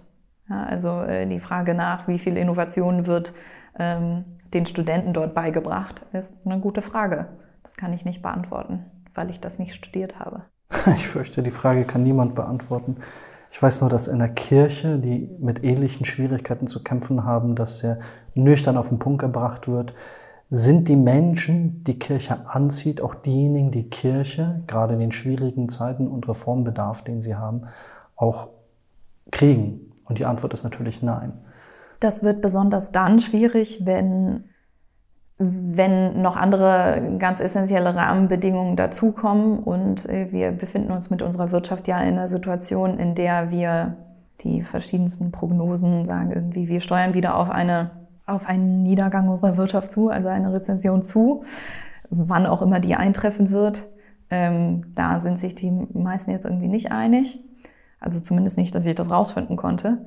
Ja, 0.49 0.63
also 0.65 1.01
äh, 1.01 1.25
die 1.27 1.39
Frage 1.39 1.73
nach, 1.73 2.07
wie 2.07 2.19
viel 2.19 2.37
Innovation 2.37 3.07
wird 3.07 3.33
ähm, 3.79 4.23
den 4.53 4.65
Studenten 4.65 5.13
dort 5.13 5.33
beigebracht, 5.33 6.05
ist 6.13 6.45
eine 6.45 6.59
gute 6.59 6.81
Frage. 6.81 7.27
Das 7.63 7.77
kann 7.77 7.93
ich 7.93 8.05
nicht 8.05 8.21
beantworten, 8.21 8.85
weil 9.13 9.29
ich 9.29 9.39
das 9.39 9.59
nicht 9.59 9.73
studiert 9.73 10.19
habe. 10.19 10.43
Ich 10.95 11.07
fürchte, 11.07 11.41
die 11.41 11.51
Frage 11.51 11.85
kann 11.85 12.03
niemand 12.03 12.35
beantworten. 12.35 12.97
Ich 13.55 13.63
weiß 13.63 13.79
nur, 13.79 13.89
dass 13.89 14.09
in 14.09 14.19
der 14.19 14.33
Kirche, 14.33 14.99
die 14.99 15.29
mit 15.39 15.63
ähnlichen 15.63 16.05
Schwierigkeiten 16.05 16.67
zu 16.67 16.83
kämpfen 16.83 17.23
haben, 17.23 17.55
dass 17.55 17.79
sehr 17.79 17.99
nüchtern 18.33 18.75
auf 18.75 18.89
den 18.89 18.99
Punkt 18.99 19.21
gebracht 19.21 19.69
wird, 19.69 19.93
sind 20.49 20.89
die 20.89 20.97
Menschen, 20.97 21.81
die 21.85 21.97
Kirche 21.97 22.49
anzieht, 22.49 22.99
auch 22.99 23.15
diejenigen, 23.15 23.71
die 23.71 23.89
Kirche, 23.89 24.61
gerade 24.67 24.95
in 24.95 24.99
den 24.99 25.13
schwierigen 25.13 25.69
Zeiten 25.69 26.09
und 26.09 26.27
Reformbedarf, 26.27 27.05
den 27.05 27.21
sie 27.21 27.35
haben, 27.35 27.67
auch 28.17 28.49
kriegen? 29.31 29.93
Und 30.03 30.19
die 30.19 30.25
Antwort 30.25 30.53
ist 30.53 30.65
natürlich 30.65 31.01
nein. 31.01 31.31
Das 32.01 32.23
wird 32.23 32.41
besonders 32.41 32.89
dann 32.89 33.19
schwierig, 33.19 33.85
wenn, 33.85 34.49
wenn 35.37 36.21
noch 36.21 36.37
andere 36.37 37.17
ganz 37.19 37.41
essentielle 37.41 37.93
Rahmenbedingungen 37.95 38.75
dazukommen. 38.75 39.59
Und 39.59 40.07
äh, 40.07 40.31
wir 40.31 40.51
befinden 40.51 40.91
uns 40.91 41.09
mit 41.09 41.21
unserer 41.21 41.51
Wirtschaft 41.51 41.87
ja 41.87 41.99
in 41.99 42.13
einer 42.13 42.27
Situation, 42.27 42.97
in 42.97 43.15
der 43.15 43.51
wir 43.51 43.97
die 44.41 44.63
verschiedensten 44.63 45.31
Prognosen 45.31 46.05
sagen 46.05 46.31
irgendwie, 46.31 46.67
wir 46.67 46.81
steuern 46.81 47.13
wieder 47.13 47.35
auf 47.35 47.49
eine 47.49 47.91
auf 48.25 48.47
einen 48.47 48.83
Niedergang 48.83 49.29
unserer 49.29 49.57
Wirtschaft 49.57 49.91
zu, 49.91 50.09
also 50.09 50.29
eine 50.29 50.51
Rezession 50.51 51.03
zu, 51.03 51.43
wann 52.09 52.45
auch 52.45 52.61
immer 52.61 52.79
die 52.79 52.95
eintreffen 52.95 53.51
wird. 53.51 53.87
Ähm, 54.29 54.95
da 54.95 55.19
sind 55.19 55.37
sich 55.37 55.55
die 55.55 55.69
meisten 55.69 56.31
jetzt 56.31 56.45
irgendwie 56.45 56.67
nicht 56.67 56.91
einig. 56.91 57.39
Also 57.99 58.19
zumindest 58.19 58.57
nicht, 58.57 58.73
dass 58.73 58.85
ich 58.85 58.95
das 58.95 59.11
rausfinden 59.11 59.57
konnte. 59.57 60.05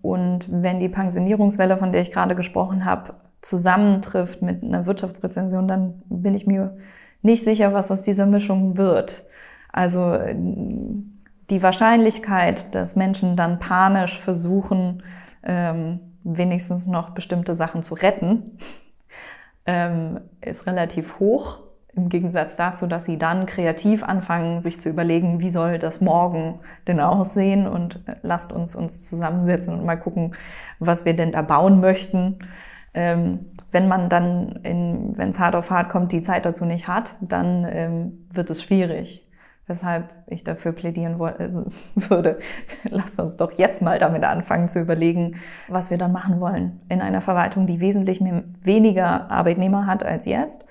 Und 0.00 0.48
wenn 0.50 0.78
die 0.78 0.88
Pensionierungswelle, 0.88 1.76
von 1.76 1.90
der 1.90 2.00
ich 2.00 2.12
gerade 2.12 2.36
gesprochen 2.36 2.84
habe, 2.84 3.14
zusammentrifft 3.40 4.42
mit 4.42 4.62
einer 4.62 4.86
Wirtschaftsrezension, 4.86 5.68
dann 5.68 6.02
bin 6.08 6.34
ich 6.34 6.46
mir 6.46 6.76
nicht 7.22 7.44
sicher, 7.44 7.72
was 7.72 7.90
aus 7.90 8.02
dieser 8.02 8.26
Mischung 8.26 8.76
wird. 8.76 9.24
Also 9.72 10.18
die 11.50 11.62
Wahrscheinlichkeit, 11.62 12.74
dass 12.74 12.96
Menschen 12.96 13.36
dann 13.36 13.58
panisch 13.58 14.18
versuchen, 14.18 15.02
ähm, 15.42 16.00
wenigstens 16.24 16.86
noch 16.86 17.10
bestimmte 17.10 17.54
Sachen 17.54 17.82
zu 17.82 17.94
retten, 17.94 18.58
ähm, 19.66 20.20
ist 20.40 20.66
relativ 20.66 21.18
hoch. 21.20 21.60
Im 21.94 22.10
Gegensatz 22.10 22.56
dazu, 22.56 22.86
dass 22.86 23.06
sie 23.06 23.16
dann 23.16 23.46
kreativ 23.46 24.04
anfangen, 24.04 24.60
sich 24.60 24.78
zu 24.80 24.90
überlegen, 24.90 25.40
wie 25.40 25.48
soll 25.48 25.78
das 25.78 26.02
morgen 26.02 26.60
denn 26.86 27.00
aussehen 27.00 27.66
und 27.66 28.02
äh, 28.06 28.16
lasst 28.22 28.52
uns 28.52 28.74
uns 28.74 29.08
zusammensetzen 29.08 29.78
und 29.78 29.84
mal 29.84 29.96
gucken, 29.96 30.34
was 30.78 31.04
wir 31.04 31.14
denn 31.14 31.32
da 31.32 31.42
bauen 31.42 31.80
möchten. 31.80 32.38
Ähm, 32.96 33.46
wenn 33.70 33.86
man 33.86 34.08
dann, 34.08 34.58
wenn 34.62 35.30
es 35.30 35.38
hart 35.38 35.54
auf 35.54 35.70
hart 35.70 35.90
kommt, 35.90 36.10
die 36.10 36.22
Zeit 36.22 36.44
dazu 36.44 36.64
nicht 36.64 36.88
hat, 36.88 37.14
dann 37.20 37.64
ähm, 37.70 38.26
wird 38.32 38.50
es 38.50 38.62
schwierig 38.62 39.26
weshalb 39.66 40.14
ich 40.26 40.44
dafür 40.44 40.72
plädieren 40.72 41.20
also 41.20 41.64
würde, 41.94 42.38
lasst 42.88 43.18
uns 43.18 43.36
doch 43.36 43.52
jetzt 43.52 43.82
mal 43.82 43.98
damit 43.98 44.24
anfangen 44.24 44.68
zu 44.68 44.80
überlegen, 44.80 45.36
was 45.68 45.90
wir 45.90 45.98
dann 45.98 46.12
machen 46.12 46.40
wollen 46.40 46.80
in 46.88 47.00
einer 47.00 47.20
Verwaltung, 47.20 47.66
die 47.66 47.80
wesentlich 47.80 48.20
weniger 48.20 49.30
Arbeitnehmer 49.30 49.86
hat 49.86 50.04
als 50.04 50.24
jetzt, 50.24 50.66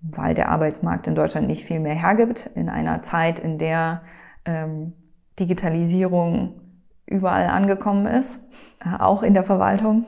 weil 0.00 0.34
der 0.34 0.48
Arbeitsmarkt 0.48 1.06
in 1.06 1.14
Deutschland 1.14 1.46
nicht 1.46 1.64
viel 1.64 1.80
mehr 1.80 1.94
hergibt, 1.94 2.50
in 2.54 2.68
einer 2.68 3.02
Zeit, 3.02 3.38
in 3.38 3.58
der 3.58 4.02
ähm, 4.44 4.92
Digitalisierung 5.38 6.60
überall 7.06 7.46
angekommen 7.46 8.06
ist, 8.06 8.44
äh, 8.84 9.00
auch 9.00 9.22
in 9.22 9.34
der 9.34 9.44
Verwaltung. 9.44 10.04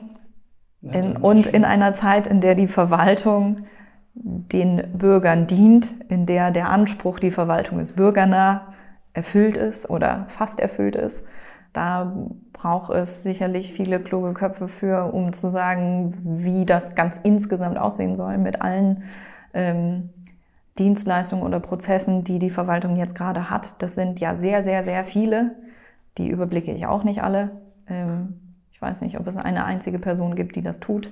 In, 0.81 1.17
und 1.17 1.47
in 1.47 1.65
einer 1.65 1.93
Zeit, 1.93 2.27
in 2.27 2.39
der 2.39 2.55
die 2.55 2.67
Verwaltung 2.67 3.65
den 4.13 4.83
Bürgern 4.93 5.47
dient, 5.47 5.93
in 6.09 6.25
der 6.25 6.51
der 6.51 6.69
Anspruch, 6.69 7.19
die 7.19 7.31
Verwaltung 7.31 7.79
ist 7.79 7.95
bürgernah, 7.95 8.73
erfüllt 9.13 9.57
ist 9.57 9.89
oder 9.89 10.25
fast 10.29 10.59
erfüllt 10.59 10.95
ist. 10.95 11.25
Da 11.73 12.13
braucht 12.53 12.91
es 12.93 13.23
sicherlich 13.23 13.73
viele 13.73 13.99
kluge 13.99 14.33
Köpfe 14.33 14.67
für, 14.67 15.13
um 15.13 15.33
zu 15.33 15.49
sagen, 15.49 16.15
wie 16.23 16.65
das 16.65 16.95
ganz 16.95 17.17
insgesamt 17.17 17.77
aussehen 17.77 18.15
soll 18.15 18.37
mit 18.37 18.61
allen 18.61 19.03
ähm, 19.53 20.09
Dienstleistungen 20.79 21.43
oder 21.43 21.59
Prozessen, 21.59 22.23
die 22.23 22.39
die 22.39 22.49
Verwaltung 22.49 22.95
jetzt 22.97 23.15
gerade 23.15 23.49
hat. 23.49 23.81
Das 23.81 23.95
sind 23.95 24.19
ja 24.19 24.35
sehr, 24.35 24.63
sehr, 24.63 24.83
sehr 24.83 25.03
viele. 25.03 25.55
Die 26.17 26.29
überblicke 26.29 26.71
ich 26.71 26.87
auch 26.87 27.03
nicht 27.03 27.21
alle. 27.21 27.51
Ähm, 27.87 28.46
ich 28.77 28.81
weiß 28.83 29.01
nicht, 29.01 29.19
ob 29.19 29.25
es 29.25 29.37
eine 29.37 29.65
einzige 29.65 29.97
Person 29.97 30.35
gibt, 30.35 30.55
die 30.55 30.61
das 30.61 30.79
tut. 30.79 31.11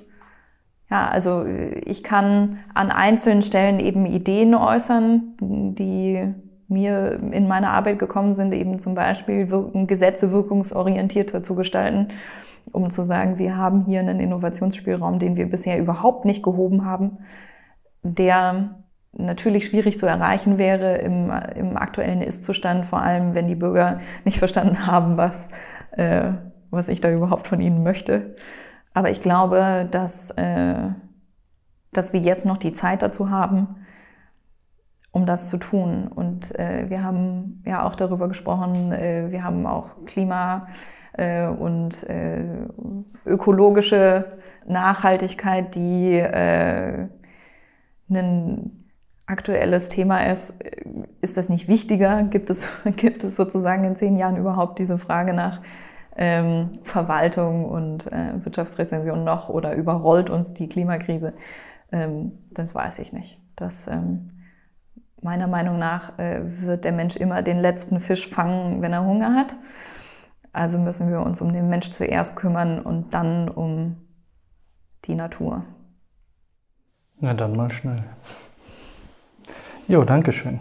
Ja, 0.91 1.07
also 1.07 1.45
äh, 1.45 1.79
ich 1.79 2.03
kann 2.03 2.59
an 2.75 2.91
einzelnen 2.91 3.41
Stellen 3.41 3.79
eben 3.79 4.05
Ideen 4.05 4.53
äußern, 4.53 5.33
die 5.41 6.31
mir 6.67 7.19
in 7.31 7.47
meiner 7.47 7.71
Arbeit 7.71 7.97
gekommen 7.97 8.35
sind, 8.35 8.53
eben 8.53 8.77
zum 8.77 8.93
Beispiel 8.93 9.47
Gesetze 9.87 10.31
wirkungsorientierter 10.31 11.41
zu 11.41 11.55
gestalten, 11.55 12.09
um 12.71 12.91
zu 12.91 13.01
sagen, 13.01 13.39
wir 13.39 13.57
haben 13.57 13.85
hier 13.85 13.99
einen 13.99 14.19
Innovationsspielraum, 14.19 15.17
den 15.17 15.35
wir 15.35 15.49
bisher 15.49 15.79
überhaupt 15.79 16.25
nicht 16.25 16.43
gehoben 16.43 16.85
haben, 16.85 17.17
der 18.03 18.75
natürlich 19.11 19.65
schwierig 19.65 19.97
zu 19.97 20.05
erreichen 20.05 20.59
wäre 20.59 20.97
im, 20.97 21.31
im 21.55 21.77
aktuellen 21.77 22.21
Ist-Zustand, 22.21 22.85
vor 22.85 23.01
allem 23.01 23.33
wenn 23.33 23.47
die 23.47 23.55
Bürger 23.55 24.01
nicht 24.23 24.37
verstanden 24.37 24.85
haben, 24.85 25.17
was, 25.17 25.49
äh, 25.93 26.33
was 26.75 26.89
ich 26.89 27.01
da 27.01 27.11
überhaupt 27.11 27.47
von 27.47 27.59
ihnen 27.59 27.83
möchte. 27.83 28.35
Aber 28.93 29.09
ich 29.09 29.21
glaube, 29.21 29.87
dass, 29.91 30.31
äh, 30.31 30.89
dass 31.91 32.13
wir 32.13 32.19
jetzt 32.19 32.45
noch 32.45 32.57
die 32.57 32.73
Zeit 32.73 33.01
dazu 33.01 33.29
haben, 33.29 33.85
um 35.11 35.25
das 35.25 35.49
zu 35.49 35.57
tun. 35.57 36.07
Und 36.07 36.57
äh, 36.59 36.89
wir 36.89 37.03
haben 37.03 37.63
ja 37.65 37.85
auch 37.85 37.95
darüber 37.95 38.27
gesprochen, 38.27 38.91
äh, 38.91 39.31
wir 39.31 39.43
haben 39.43 39.65
auch 39.65 40.05
Klima 40.05 40.67
äh, 41.13 41.47
und 41.47 42.03
äh, 42.09 42.43
ökologische 43.25 44.37
Nachhaltigkeit, 44.65 45.75
die 45.75 46.17
äh, 46.17 47.07
ein 48.09 48.85
aktuelles 49.25 49.89
Thema 49.89 50.25
ist. 50.27 50.53
Ist 51.21 51.37
das 51.37 51.49
nicht 51.49 51.67
wichtiger? 51.67 52.23
Gibt 52.23 52.49
es, 52.49 52.67
gibt 52.95 53.23
es 53.23 53.35
sozusagen 53.35 53.83
in 53.83 53.95
zehn 53.95 54.17
Jahren 54.17 54.37
überhaupt 54.37 54.79
diese 54.79 54.97
Frage 54.97 55.33
nach 55.33 55.61
ähm, 56.15 56.71
Verwaltung 56.83 57.65
und 57.65 58.11
äh, 58.11 58.43
Wirtschaftsrezension 58.43 59.23
noch 59.23 59.49
oder 59.49 59.73
überrollt 59.73 60.29
uns 60.29 60.53
die 60.53 60.69
Klimakrise? 60.69 61.33
Ähm, 61.91 62.39
das 62.51 62.73
weiß 62.73 62.99
ich 62.99 63.13
nicht. 63.13 63.39
Das, 63.55 63.87
ähm, 63.87 64.31
meiner 65.21 65.47
Meinung 65.47 65.79
nach 65.79 66.17
äh, 66.19 66.41
wird 66.43 66.85
der 66.85 66.91
Mensch 66.91 67.15
immer 67.15 67.41
den 67.41 67.57
letzten 67.57 67.99
Fisch 67.99 68.29
fangen, 68.29 68.81
wenn 68.81 68.93
er 68.93 69.03
Hunger 69.03 69.33
hat. 69.33 69.55
Also 70.53 70.77
müssen 70.77 71.11
wir 71.11 71.21
uns 71.21 71.41
um 71.41 71.51
den 71.51 71.67
Mensch 71.67 71.91
zuerst 71.91 72.35
kümmern 72.35 72.79
und 72.79 73.13
dann 73.13 73.49
um 73.49 73.97
die 75.05 75.15
Natur. 75.15 75.63
Na 77.19 77.33
dann 77.33 77.53
mal 77.53 77.71
schnell. 77.71 78.03
Jo, 79.87 80.03
danke 80.03 80.31
schön. 80.31 80.59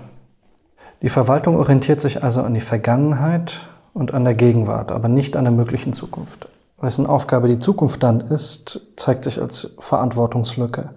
Die 1.02 1.09
Verwaltung 1.09 1.57
orientiert 1.57 2.00
sich 2.00 2.22
also 2.24 2.42
an 2.42 2.55
die 2.55 2.61
Vergangenheit 2.61 3.68
und 3.95 4.12
an 4.12 4.24
der 4.24 4.34
Gegenwart, 4.34 4.92
aber 4.92 5.09
nicht 5.09 5.36
an 5.36 5.45
der 5.45 5.53
möglichen 5.53 5.95
Zukunft. 5.95 6.49
Wessen 6.78 7.07
Aufgabe 7.07 7.49
die 7.49 7.59
Zukunft 7.59 8.03
dann 8.03 8.20
ist, 8.20 8.92
zeigt 8.97 9.24
sich 9.24 9.40
als 9.40 9.76
Verantwortungslücke. 9.78 10.90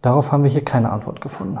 Darauf 0.00 0.32
haben 0.32 0.42
wir 0.42 0.50
hier 0.50 0.64
keine 0.64 0.90
Antwort 0.90 1.20
gefunden. 1.20 1.58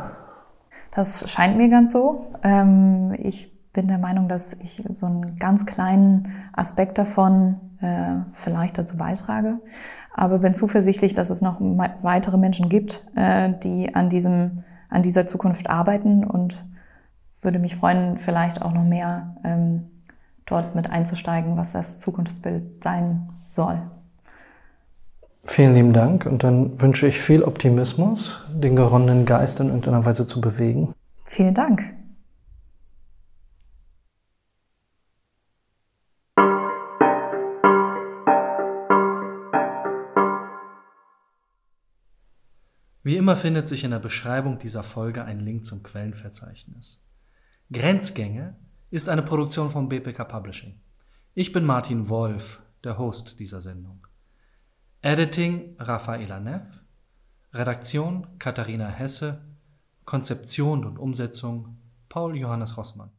Das 0.94 1.30
scheint 1.30 1.56
mir 1.56 1.68
ganz 1.68 1.92
so. 1.92 2.26
Ähm, 2.42 3.14
ich 3.18 3.52
bin 3.72 3.86
der 3.86 3.98
Meinung, 3.98 4.28
dass 4.28 4.54
ich 4.54 4.82
so 4.90 5.06
einen 5.06 5.36
ganz 5.36 5.64
kleinen 5.64 6.32
Aspekt 6.52 6.98
davon 6.98 7.60
äh, 7.80 8.16
vielleicht 8.32 8.76
dazu 8.76 8.96
beitrage. 8.96 9.58
Aber 10.14 10.40
bin 10.40 10.52
zuversichtlich, 10.52 11.14
dass 11.14 11.30
es 11.30 11.40
noch 11.40 11.60
weitere 11.60 12.36
Menschen 12.36 12.68
gibt, 12.68 13.06
äh, 13.14 13.54
die 13.62 13.94
an 13.94 14.08
diesem, 14.10 14.64
an 14.90 15.02
dieser 15.02 15.26
Zukunft 15.26 15.70
arbeiten 15.70 16.24
und 16.24 16.66
würde 17.40 17.58
mich 17.58 17.76
freuen, 17.76 18.18
vielleicht 18.18 18.60
auch 18.60 18.72
noch 18.72 18.84
mehr 18.84 19.36
ähm, 19.44 19.91
dort 20.52 20.74
mit 20.74 20.90
einzusteigen, 20.90 21.56
was 21.56 21.72
das 21.72 21.98
Zukunftsbild 21.98 22.84
sein 22.84 23.30
soll. 23.50 23.80
Vielen 25.44 25.74
lieben 25.74 25.92
Dank 25.92 26.26
und 26.26 26.44
dann 26.44 26.80
wünsche 26.80 27.06
ich 27.06 27.18
viel 27.18 27.42
Optimismus, 27.42 28.44
den 28.52 28.76
geronnenen 28.76 29.26
Geist 29.26 29.58
in 29.58 29.68
irgendeiner 29.68 30.04
Weise 30.04 30.26
zu 30.26 30.40
bewegen. 30.40 30.94
Vielen 31.24 31.54
Dank. 31.54 31.82
Wie 43.04 43.16
immer 43.16 43.34
findet 43.34 43.68
sich 43.68 43.82
in 43.82 43.90
der 43.90 43.98
Beschreibung 43.98 44.60
dieser 44.60 44.84
Folge 44.84 45.24
ein 45.24 45.40
Link 45.40 45.64
zum 45.64 45.82
Quellenverzeichnis. 45.82 47.04
Grenzgänge 47.72 48.54
ist 48.92 49.08
eine 49.08 49.22
Produktion 49.22 49.70
von 49.70 49.88
BPK 49.88 50.22
Publishing. 50.24 50.78
Ich 51.32 51.50
bin 51.50 51.64
Martin 51.64 52.10
Wolf, 52.10 52.60
der 52.84 52.98
Host 52.98 53.40
dieser 53.40 53.62
Sendung. 53.62 54.06
Editing 55.00 55.76
Rafaela 55.78 56.38
Neff, 56.40 56.66
Redaktion 57.54 58.38
Katharina 58.38 58.88
Hesse, 58.88 59.40
Konzeption 60.04 60.84
und 60.84 60.98
Umsetzung 60.98 61.78
Paul 62.10 62.36
Johannes 62.36 62.76
Rossmann. 62.76 63.10